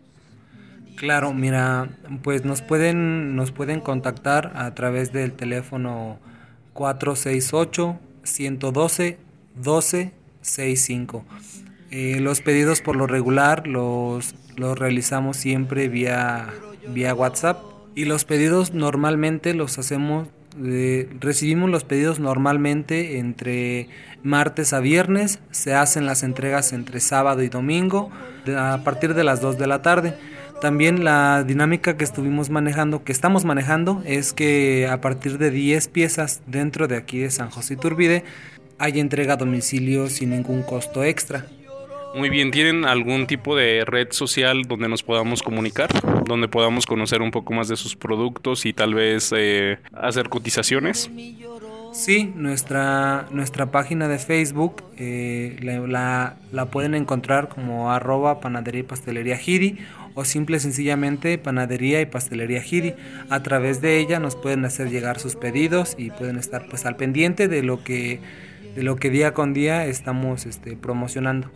Claro, 0.96 1.32
mira, 1.32 1.90
pues 2.24 2.44
nos 2.44 2.64
pueden, 2.64 3.36
nos 3.36 3.52
pueden 3.52 3.80
contactar 3.80 4.52
a 4.56 4.74
través 4.74 5.14
del 5.14 5.34
teléfono 5.34 6.18
468 6.74 8.00
112 8.24 9.20
1265. 9.58 11.24
Eh, 11.92 12.20
los 12.20 12.42
pedidos 12.42 12.82
por 12.82 12.96
lo 12.96 13.06
regular 13.06 13.68
los, 13.68 14.34
los 14.58 14.78
realizamos 14.78 15.38
siempre 15.38 15.88
vía, 15.90 16.54
vía 16.88 17.14
WhatsApp 17.14 17.62
y 17.96 18.06
los 18.06 18.26
pedidos 18.26 18.74
normalmente 18.74 19.54
los 19.54 19.78
hacemos, 19.78 20.28
eh, 20.64 21.10
recibimos 21.20 21.70
los 21.70 21.84
pedidos 21.84 22.20
normalmente 22.20 23.20
entre 23.20 23.90
martes 24.24 24.74
a 24.74 24.80
viernes, 24.80 25.40
se 25.52 25.74
hacen 25.74 26.06
las 26.06 26.24
entregas 26.24 26.74
entre 26.74 27.00
sábado 27.00 27.44
y 27.44 27.50
domingo 27.50 28.12
a 28.56 28.82
partir 28.84 29.14
de 29.14 29.24
las 29.24 29.42
2 29.42 29.58
de 29.58 29.68
la 29.68 29.82
tarde. 29.82 30.16
También 30.62 31.04
la 31.04 31.44
dinámica 31.44 31.98
que 31.98 32.06
estuvimos 32.06 32.50
manejando, 32.50 33.04
que 33.04 33.12
estamos 33.12 33.44
manejando, 33.44 34.02
es 34.06 34.32
que 34.32 34.88
a 34.90 35.02
partir 35.02 35.38
de 35.38 35.52
10 35.52 35.90
piezas 35.90 36.42
dentro 36.48 36.88
de 36.88 36.96
aquí 36.96 37.20
de 37.20 37.32
San 37.32 37.50
José 37.50 37.76
Turbide 37.76 38.24
hay 38.80 39.00
entrega 39.00 39.34
a 39.34 39.38
domicilio 39.38 40.08
sin 40.08 40.30
ningún 40.30 40.64
costo 40.64 41.04
extra. 41.04 41.46
Muy 42.16 42.30
bien, 42.30 42.52
¿tienen 42.52 42.86
algún 42.86 43.26
tipo 43.26 43.56
de 43.56 43.86
red 43.86 44.10
social 44.12 44.64
donde 44.64 44.88
nos 44.88 45.02
podamos 45.02 45.42
comunicar? 45.42 45.90
Donde 46.26 46.48
podamos 46.48 46.86
conocer 46.86 47.22
un 47.22 47.32
poco 47.32 47.54
más 47.54 47.68
de 47.68 47.76
sus 47.76 47.96
productos 47.96 48.66
y 48.66 48.74
tal 48.74 48.94
vez 48.94 49.34
eh, 49.36 49.80
hacer 49.94 50.30
cotizaciones? 50.30 51.10
Sí, 51.94 52.32
nuestra, 52.36 53.28
nuestra 53.32 53.72
página 53.72 54.08
de 54.08 54.20
Facebook 54.20 54.84
eh, 54.98 55.58
la, 55.62 56.38
la, 56.52 56.66
pueden 56.66 56.96
encontrar 56.96 57.50
como 57.50 57.92
arroba 57.92 58.40
panadería 58.40 58.82
y 58.82 58.84
pastelería 58.84 59.38
Giri 59.38 59.78
o 60.16 60.26
simple 60.26 60.60
sencillamente 60.60 61.38
panadería 61.38 62.02
y 62.02 62.06
pastelería 62.06 62.62
Giri. 62.62 62.94
A 63.30 63.44
través 63.44 63.82
de 63.82 64.00
ella 64.00 64.20
nos 64.20 64.36
pueden 64.36 64.66
hacer 64.66 64.90
llegar 64.90 65.20
sus 65.20 65.36
pedidos 65.36 65.96
y 65.98 66.10
pueden 66.12 66.38
estar 66.38 66.68
pues 66.68 66.86
al 66.86 66.96
pendiente 66.96 67.48
de 67.48 67.64
lo 67.64 67.84
que, 67.84 68.20
de 68.76 68.84
lo 68.84 68.96
que 68.96 69.10
día 69.10 69.34
con 69.34 69.54
día 69.54 69.86
estamos 69.86 70.46
este, 70.46 70.76
promocionando. 70.76 71.52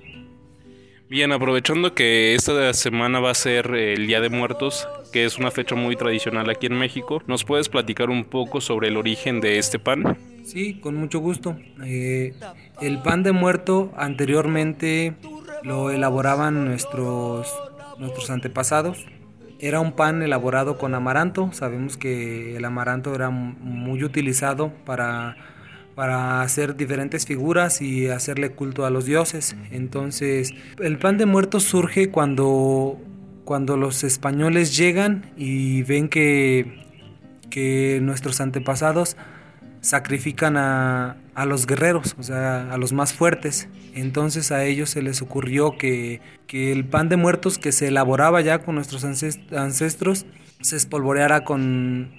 Bien, 1.09 1.31
aprovechando 1.31 1.95
que 1.95 2.35
esta 2.35 2.73
semana 2.73 3.21
va 3.21 3.31
a 3.31 3.33
ser 3.33 3.73
el 3.73 4.07
Día 4.07 4.19
de 4.19 4.29
Muertos, 4.29 4.89
que 5.13 5.23
es 5.23 5.37
una 5.37 5.51
fecha 5.51 5.73
muy 5.73 5.95
tradicional 5.95 6.49
aquí 6.49 6.65
en 6.65 6.77
México, 6.77 7.21
¿nos 7.27 7.45
puedes 7.45 7.69
platicar 7.69 8.09
un 8.09 8.25
poco 8.25 8.59
sobre 8.59 8.89
el 8.89 8.97
origen 8.97 9.39
de 9.39 9.57
este 9.57 9.79
pan? 9.79 10.17
Sí, 10.43 10.81
con 10.81 10.95
mucho 10.95 11.19
gusto. 11.19 11.57
Eh, 11.81 12.33
el 12.81 13.01
pan 13.01 13.23
de 13.23 13.31
muerto 13.31 13.93
anteriormente 13.95 15.15
lo 15.63 15.91
elaboraban 15.91 16.65
nuestros, 16.65 17.47
nuestros 17.97 18.29
antepasados. 18.29 19.05
Era 19.59 19.79
un 19.79 19.93
pan 19.93 20.21
elaborado 20.21 20.77
con 20.77 20.93
amaranto. 20.93 21.51
Sabemos 21.53 21.95
que 21.95 22.57
el 22.57 22.65
amaranto 22.65 23.15
era 23.15 23.29
muy 23.29 24.03
utilizado 24.03 24.73
para 24.85 25.37
para 25.97 26.43
hacer 26.43 26.75
diferentes 26.77 27.25
figuras 27.25 27.81
y 27.81 28.07
hacerle 28.07 28.51
culto 28.51 28.85
a 28.85 28.91
los 28.91 29.05
dioses. 29.05 29.55
Entonces, 29.71 30.53
el 30.79 30.99
pan 30.99 31.17
de 31.17 31.25
muertos 31.25 31.63
surge 31.63 32.11
cuando, 32.11 33.01
cuando 33.45 33.77
los 33.77 34.03
españoles 34.03 34.77
llegan 34.77 35.31
y 35.37 35.81
ven 35.81 36.07
que, 36.07 36.85
que 37.49 37.97
nuestros 37.99 38.41
antepasados 38.41 39.17
sacrifican 39.81 40.55
a, 40.55 41.17
a, 41.33 41.47
los 41.47 41.65
guerreros, 41.65 42.15
o 42.19 42.21
sea, 42.21 42.71
a 42.71 42.77
los 42.77 42.93
más 42.93 43.11
fuertes. 43.11 43.67
Entonces 43.95 44.51
a 44.51 44.65
ellos 44.65 44.91
se 44.91 45.01
les 45.01 45.23
ocurrió 45.23 45.79
que, 45.79 46.21
que 46.45 46.71
el 46.71 46.85
pan 46.85 47.09
de 47.09 47.17
muertos 47.17 47.57
que 47.57 47.71
se 47.71 47.87
elaboraba 47.87 48.41
ya 48.41 48.59
con 48.59 48.75
nuestros 48.75 49.03
ancestros 49.03 50.27
se 50.61 50.75
espolvoreara 50.75 51.43
con, 51.43 52.11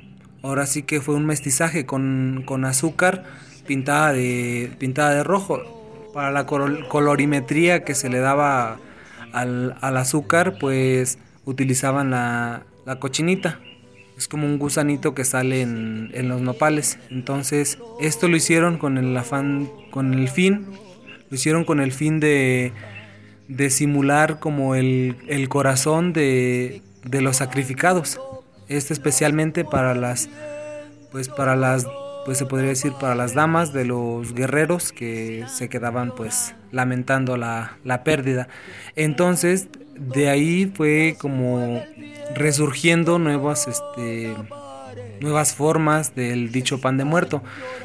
ahora 0.43 0.67
sí 0.67 0.83
que 0.83 1.01
fue 1.01 1.15
un 1.15 1.27
mestizaje 1.27 1.87
con, 1.87 2.43
con 2.45 2.65
azúcar 2.65 3.23
pintada 3.69 4.13
de, 4.13 4.73
pintada 4.79 5.15
de 5.15 5.23
rojo. 5.23 6.11
Para 6.13 6.33
la 6.33 6.47
colorimetría 6.47 7.85
que 7.85 7.95
se 7.95 8.09
le 8.09 8.19
daba 8.19 8.79
al, 9.33 9.77
al 9.81 9.97
azúcar, 9.97 10.57
pues 10.59 11.19
utilizaban 11.45 12.11
la, 12.11 12.65
la 12.85 12.99
cochinita, 12.99 13.61
es 14.19 14.27
como 14.27 14.47
un 14.47 14.59
gusanito 14.59 15.15
que 15.15 15.25
sale 15.25 15.63
en, 15.63 16.29
los 16.29 16.41
nopales. 16.41 16.99
Entonces, 17.09 17.79
esto 18.01 18.27
lo 18.27 18.37
hicieron 18.37 18.77
con 18.77 18.99
el 18.99 19.17
afán, 19.17 19.71
con 19.91 20.13
el 20.13 20.29
fin, 20.29 20.67
lo 21.31 21.37
hicieron 21.37 21.65
con 21.65 21.81
el 21.81 21.93
fin 21.93 22.19
de, 22.19 22.73
de 23.47 23.71
simular 23.71 24.41
como 24.41 24.75
el, 24.75 25.47
corazón 25.49 26.13
de, 26.13 26.83
de, 27.05 27.21
los 27.21 27.37
sacrificados. 27.37 28.19
Esto 28.67 28.93
especialmente 28.93 29.65
para 29.65 29.95
las, 29.95 30.29
pues 31.13 31.29
para 31.29 31.55
las, 31.55 31.87
pues 32.29 32.37
se 32.37 32.45
podría 32.45 32.69
decir 32.69 32.93
para 32.93 33.15
las 33.15 33.33
damas 33.33 33.73
de 33.73 33.87
los 33.87 34.35
guerreros 34.35 34.93
que 34.93 35.47
se 35.49 35.71
quedaban 35.71 36.15
pues 36.15 36.55
lamentando 36.73 37.39
la, 37.39 37.79
la 37.85 38.05
pérdida. 38.05 38.49
Entonces, 38.97 39.69
de 39.97 40.29
ahí 40.29 40.71
fue 40.75 41.17
como 41.19 41.83
resurgiendo 42.35 43.19
nuevas, 43.19 43.67
este, 43.67 44.35
nuevas 45.23 45.55
formas 45.55 46.15
del 46.15 46.53
dicho 46.53 46.83
pan 46.83 46.99
de 46.99 47.05
muerto. 47.05 47.43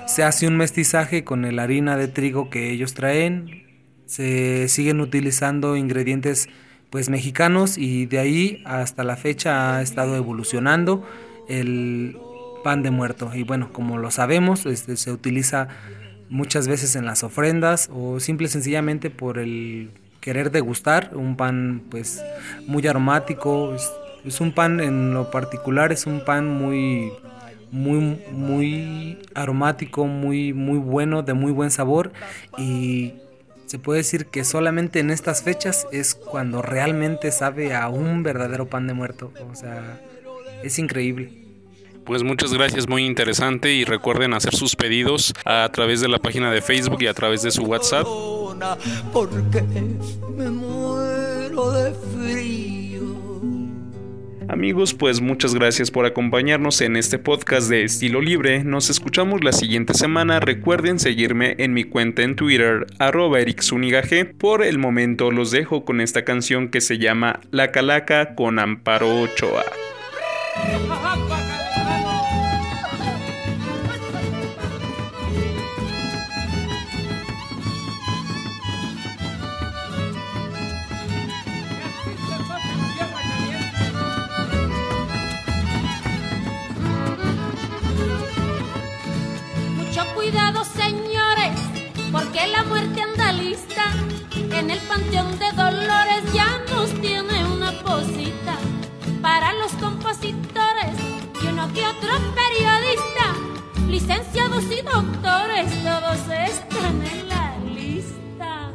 Se 0.07 0.23
hace 0.23 0.45
un 0.45 0.57
mestizaje 0.57 1.23
con 1.23 1.55
la 1.55 1.63
harina 1.63 1.95
de 1.95 2.09
trigo 2.09 2.49
que 2.49 2.69
ellos 2.69 2.93
traen, 2.93 3.63
se 4.07 4.67
siguen 4.67 4.99
utilizando 4.99 5.77
ingredientes 5.77 6.49
pues 6.89 7.09
mexicanos 7.09 7.77
y 7.77 8.07
de 8.07 8.19
ahí 8.19 8.61
hasta 8.65 9.05
la 9.05 9.15
fecha 9.15 9.77
ha 9.77 9.81
estado 9.81 10.17
evolucionando 10.17 11.07
el 11.47 12.17
pan 12.63 12.83
de 12.83 12.91
muerto 12.91 13.31
y 13.33 13.43
bueno 13.43 13.71
como 13.71 13.97
lo 13.97 14.11
sabemos 14.11 14.65
este, 14.65 14.97
se 14.97 15.11
utiliza 15.11 15.67
muchas 16.29 16.67
veces 16.67 16.95
en 16.95 17.05
las 17.05 17.23
ofrendas 17.23 17.89
o 17.93 18.19
simple 18.19 18.47
y 18.47 18.49
sencillamente 18.49 19.09
por 19.09 19.37
el 19.37 19.91
querer 20.21 20.51
degustar 20.51 21.11
un 21.13 21.35
pan 21.35 21.83
pues 21.89 22.23
muy 22.65 22.87
aromático 22.87 23.75
es 24.25 24.39
un 24.39 24.51
pan 24.53 24.79
en 24.79 25.13
lo 25.13 25.31
particular, 25.31 25.91
es 25.91 26.05
un 26.05 26.23
pan 26.23 26.47
muy, 26.47 27.11
muy, 27.71 28.21
muy 28.31 29.17
aromático, 29.35 30.05
muy, 30.05 30.53
muy 30.53 30.79
bueno, 30.79 31.23
de 31.23 31.33
muy 31.33 31.51
buen 31.51 31.71
sabor 31.71 32.11
y 32.57 33.15
se 33.65 33.79
puede 33.79 33.99
decir 33.99 34.27
que 34.27 34.43
solamente 34.43 34.99
en 34.99 35.09
estas 35.09 35.43
fechas 35.43 35.87
es 35.91 36.15
cuando 36.15 36.61
realmente 36.61 37.31
sabe 37.31 37.73
a 37.73 37.89
un 37.89 38.23
verdadero 38.23 38.67
pan 38.67 38.87
de 38.87 38.93
muerto. 38.93 39.33
O 39.51 39.55
sea, 39.55 39.99
es 40.63 40.79
increíble. 40.79 41.42
Pues 42.05 42.23
muchas 42.23 42.53
gracias, 42.53 42.87
muy 42.87 43.05
interesante 43.05 43.73
y 43.73 43.85
recuerden 43.85 44.33
hacer 44.33 44.55
sus 44.55 44.75
pedidos 44.75 45.33
a 45.45 45.69
través 45.71 46.01
de 46.01 46.09
la 46.09 46.19
página 46.19 46.51
de 46.51 46.61
Facebook 46.61 47.01
y 47.01 47.07
a 47.07 47.13
través 47.13 47.43
de 47.43 47.51
su 47.51 47.63
WhatsApp. 47.63 48.05
Porque 49.11 49.63
me 50.35 50.49
muero 50.49 51.71
de 51.71 51.93
Amigos, 54.53 54.93
pues 54.93 55.21
muchas 55.21 55.55
gracias 55.55 55.89
por 55.89 56.05
acompañarnos 56.05 56.81
en 56.81 56.95
este 56.95 57.17
podcast 57.17 57.69
de 57.69 57.83
estilo 57.83 58.21
libre. 58.21 58.63
Nos 58.63 58.89
escuchamos 58.89 59.43
la 59.43 59.51
siguiente 59.51 59.93
semana. 59.93 60.39
Recuerden 60.39 60.99
seguirme 60.99 61.55
en 61.57 61.73
mi 61.73 61.85
cuenta 61.85 62.21
en 62.23 62.35
Twitter, 62.35 62.85
arroba 62.99 63.39
Por 64.37 64.63
el 64.63 64.77
momento 64.77 65.31
los 65.31 65.51
dejo 65.51 65.85
con 65.85 66.01
esta 66.01 66.23
canción 66.23 66.69
que 66.69 66.81
se 66.81 66.97
llama 66.97 67.39
La 67.51 67.71
Calaca 67.71 68.35
con 68.35 68.59
Amparo 68.59 69.21
Ochoa. 69.21 69.63
El 94.73 94.79
panteón 94.87 95.37
de 95.37 95.51
Dolores 95.51 96.33
ya 96.33 96.59
nos 96.71 96.89
tiene 96.99 97.45
una 97.45 97.71
posita 97.83 98.55
para 99.21 99.53
los 99.53 99.71
compositores 99.73 100.95
y 101.43 101.45
uno 101.45 101.71
que 101.73 101.85
otro 101.85 102.09
periodista, 102.33 103.25
licenciados 103.87 104.63
y 104.65 104.81
doctores, 104.81 105.67
todos 105.83 106.17
están 106.49 107.03
en 107.05 107.29
la 107.29 107.55
lista. 107.71 108.71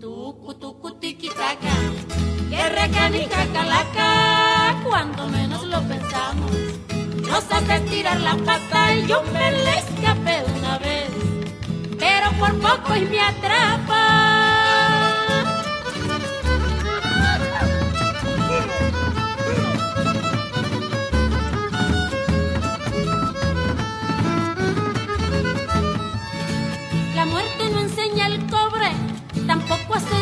Tucu, 0.00 0.54
tucu, 0.54 0.90
tiquitaca, 0.94 1.74
guerra 2.50 2.88
canica 2.88 3.46
calaca, 3.52 4.82
cuando 4.84 5.28
menos 5.28 5.62
lo 5.64 5.80
pensamos, 5.82 6.50
nos 7.22 7.44
hace 7.52 7.80
tirar 7.88 8.20
la 8.20 8.36
pata 8.38 8.96
y 8.96 9.06
yo 9.06 9.22
me 9.32 9.52
le 9.52 9.78
escapé 9.78 10.42
una 10.56 10.78
vez 10.78 11.08
pero 11.98 12.30
por 12.38 12.54
poco 12.60 12.96
y 12.96 13.04
me 13.06 13.20
atrapa. 13.20 14.07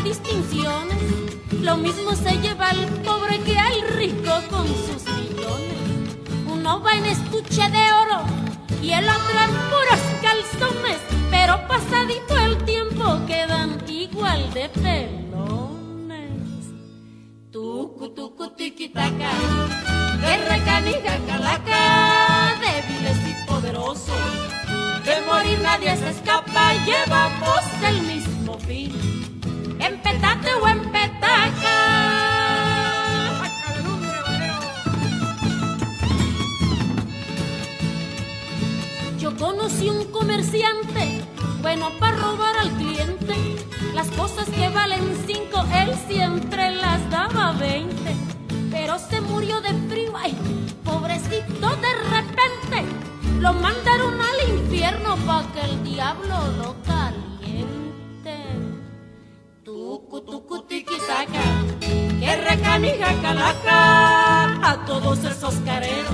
Distinciones. 0.08 1.02
Lo 1.60 1.76
mismo 1.76 2.14
se 2.14 2.38
lleva 2.38 2.70
al 2.70 2.86
pobre 3.02 3.40
que 3.40 3.58
al 3.58 3.80
rico 3.96 4.32
con 4.50 4.66
sus 4.66 5.02
millones. 5.16 6.16
Uno 6.46 6.80
va 6.82 6.92
en 6.94 7.06
estuche 7.06 7.62
de 7.70 7.92
oro 8.02 8.20
y 8.82 8.92
el 8.92 9.08
otro 9.08 9.38
en 9.46 9.50
puros 9.70 10.02
calzones 10.22 11.16
pero 11.30 11.66
pasadito 11.66 12.36
el 12.38 12.56
tiempo 12.64 13.04
quedan 13.26 13.78
igual 13.88 14.52
de 14.54 14.68
pelones. 14.68 16.22
Tucu, 17.50 18.08
tucu, 18.14 18.48
tiquitaca, 18.50 19.30
guerra 20.20 20.58
canija, 20.64 21.18
calaca, 21.26 22.54
débiles 22.60 23.18
y 23.30 23.46
poderosos. 23.46 24.24
De 25.04 25.20
morir 25.22 25.58
nadie 25.62 25.96
se 25.96 26.10
escapa, 26.10 26.72
llevamos 26.84 27.64
el 27.88 28.02
mismo 28.02 28.58
fin. 28.60 29.35
En 29.86 30.02
petate 30.02 30.52
o 30.54 30.66
en 30.66 30.80
petaca. 30.90 31.76
Yo 39.16 39.36
conocí 39.36 39.88
un 39.88 40.10
comerciante 40.10 41.22
bueno 41.62 41.90
para 42.00 42.16
robar 42.16 42.56
al 42.56 42.70
cliente. 42.70 43.36
Las 43.94 44.08
cosas 44.08 44.48
que 44.48 44.68
valen 44.70 45.04
cinco, 45.24 45.64
él 45.72 45.94
siempre 46.08 46.72
las 46.72 47.08
daba 47.08 47.52
veinte. 47.52 48.16
Pero 48.72 48.98
se 48.98 49.20
murió 49.20 49.60
de 49.60 49.72
frío, 49.88 50.12
pobrecito 50.82 51.68
de 51.76 51.92
repente. 52.10 52.84
Lo 53.38 53.52
mandaron 53.52 54.14
al 54.20 54.58
infierno 54.58 55.14
pa' 55.26 55.44
que 55.52 55.60
el 55.60 55.84
diablo 55.84 56.36
lo 56.58 56.74
que 62.80 62.92
recanija 62.92 63.22
calaca 63.22 64.70
a 64.70 64.84
todos 64.84 65.24
esos 65.24 65.54
careros. 65.64 66.12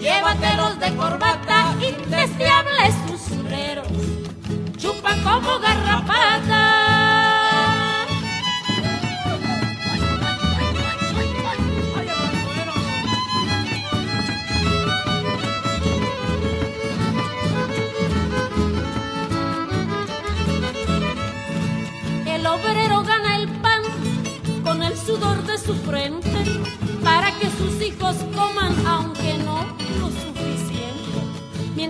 Llévatelos 0.00 0.78
de 0.78 0.96
corbata, 0.96 1.74
indeseables 1.80 2.94
usureros 3.12 3.88
chupan 4.78 5.20
como 5.22 5.58
garrapata. 5.58 6.85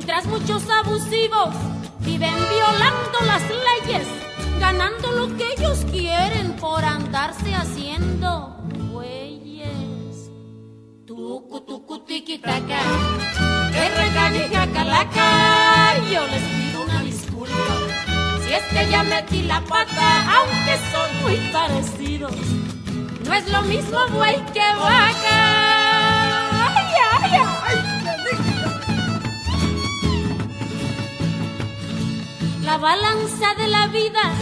Mientras 0.07 0.27
muchos 0.27 0.62
abusivos 0.71 1.53
viven 1.99 2.33
violando 2.49 3.19
las 3.27 3.42
leyes, 3.42 4.07
ganando 4.61 5.11
lo 5.11 5.37
que 5.37 5.53
ellos 5.59 5.85
quieren 5.90 6.53
por 6.61 6.85
andarse 6.85 7.53
haciendo 7.53 8.57
bueyes. 8.92 10.31
Tucu, 11.09 11.61
tucu, 11.62 11.99
tiquitaca, 12.05 12.83
que 13.73 13.88
recanija 13.88 14.69
calaca, 14.73 15.99
yo 16.09 16.25
les 16.29 16.42
pido 16.42 16.85
una 16.85 17.01
disculpa. 17.03 17.75
Si 18.45 18.53
es 18.53 18.62
que 18.62 18.88
ya 18.88 19.03
metí 19.03 19.42
la 19.42 19.61
pata, 19.62 20.37
aunque 20.37 20.79
son 20.92 21.23
muy 21.23 21.37
parecidos, 21.53 22.33
no 23.25 23.35
es 23.35 23.51
lo 23.51 23.61
mismo 23.62 23.99
buey 24.12 24.37
que 24.55 24.61
vaca. 24.61 25.35
Ay, 26.69 26.95
ay, 27.11 27.31
ay. 27.33 27.56
La 32.67 32.79
balanza 32.79 33.55
de 33.55 33.69
la 33.69 33.87
vida 33.87 34.33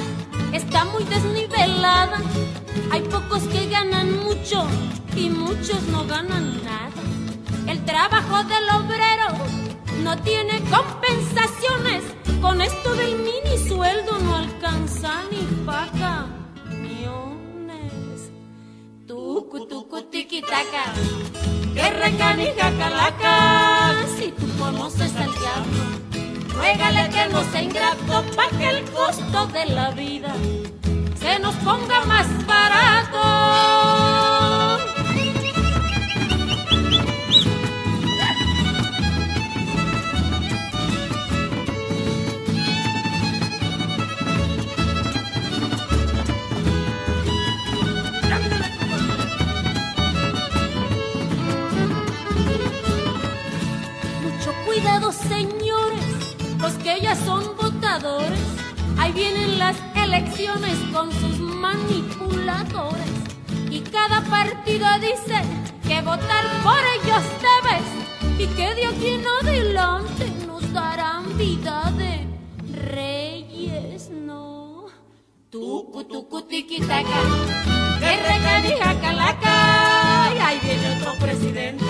está 0.55 0.87
muy 0.87 1.05
desnivelada. 1.05 2.23
Hay 2.91 3.03
pocos 3.03 3.43
que 3.43 3.67
ganan 3.69 4.25
mucho 4.25 4.67
y 5.15 5.29
muchos 5.29 5.83
no 5.89 6.07
ganan 6.07 6.65
nada. 6.65 6.89
El 7.67 7.85
trabajo 7.85 8.43
del 8.45 8.67
obrero 8.81 9.29
no 10.03 10.17
tiene 10.23 10.59
compensaciones. 10.71 12.03
Con 12.41 12.63
esto 12.63 12.95
del 12.95 13.15
mini 13.19 13.59
sueldo 13.69 14.19
no 14.19 14.37
alcanza 14.37 15.21
ni 15.31 15.43
millones. 16.81 18.31
Tucu, 19.07 19.67
tucu, 19.67 20.01
tiquitaca, 20.05 20.95
que 21.75 21.91
recanija 21.91 22.73
calaca. 22.79 23.95
Si 24.17 24.33
tú 24.33 24.47
conoces 24.59 25.15
al 25.15 25.31
diablo 25.39 26.04
Ruégale 26.55 27.11
que 27.11 27.29
no 27.33 27.43
sea 27.51 27.62
ingrato 27.62 28.25
para 28.37 28.49
que 28.51 28.69
el 28.69 28.85
costo 28.90 29.47
de 29.49 29.67
la 29.67 29.90
vida 29.90 30.33
se 31.19 31.38
nos 31.38 31.55
ponga 31.57 32.05
más 32.05 32.27
barato. 32.47 33.19
Mucho 54.23 54.53
cuidado, 54.64 55.12
señores 55.12 55.63
los 56.64 56.72
que 56.83 56.98
ya 56.98 57.14
son 57.14 57.44
votadores. 57.61 58.40
Ahí 58.96 59.12
vienen 59.12 59.59
las 59.59 59.77
elecciones 59.94 60.79
con 60.94 61.12
sus 61.12 61.38
manipuladores. 61.38 63.12
Y 63.70 63.81
cada 63.81 64.22
partido 64.22 64.87
dice 64.98 65.38
que 65.87 66.00
votar 66.00 66.44
por 66.62 66.81
ellos 66.96 67.24
debes. 67.48 67.87
Y 68.38 68.46
que 68.57 68.74
de 68.77 68.87
aquí 68.87 69.09
en 69.09 69.24
adelante 69.40 70.24
nos 70.46 70.72
darán 70.72 71.37
vida 71.37 71.92
de 71.98 72.27
reyes, 72.94 74.09
no. 74.09 74.87
Tucu, 75.50 76.05
tucu, 76.05 76.42
tiquitaca, 76.42 77.20
que 78.00 78.12
recanija 78.33 79.00
calaca. 79.03 80.33
Y 80.35 80.38
ahí 80.38 80.59
viene 80.64 80.96
otro 80.96 81.12
presidente 81.20 81.85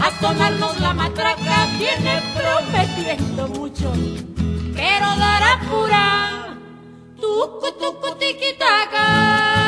a 0.00 0.10
tomarnos 0.20 0.80
la 0.80 0.94
matraca 0.94 1.66
viene 1.78 2.22
prometiendo 2.34 3.48
mucho, 3.48 3.92
pero 4.74 5.06
dará 5.16 5.60
pura 5.68 6.58
tucu 7.20 7.72
tucu 7.78 8.14
tiquitaca. 8.18 9.65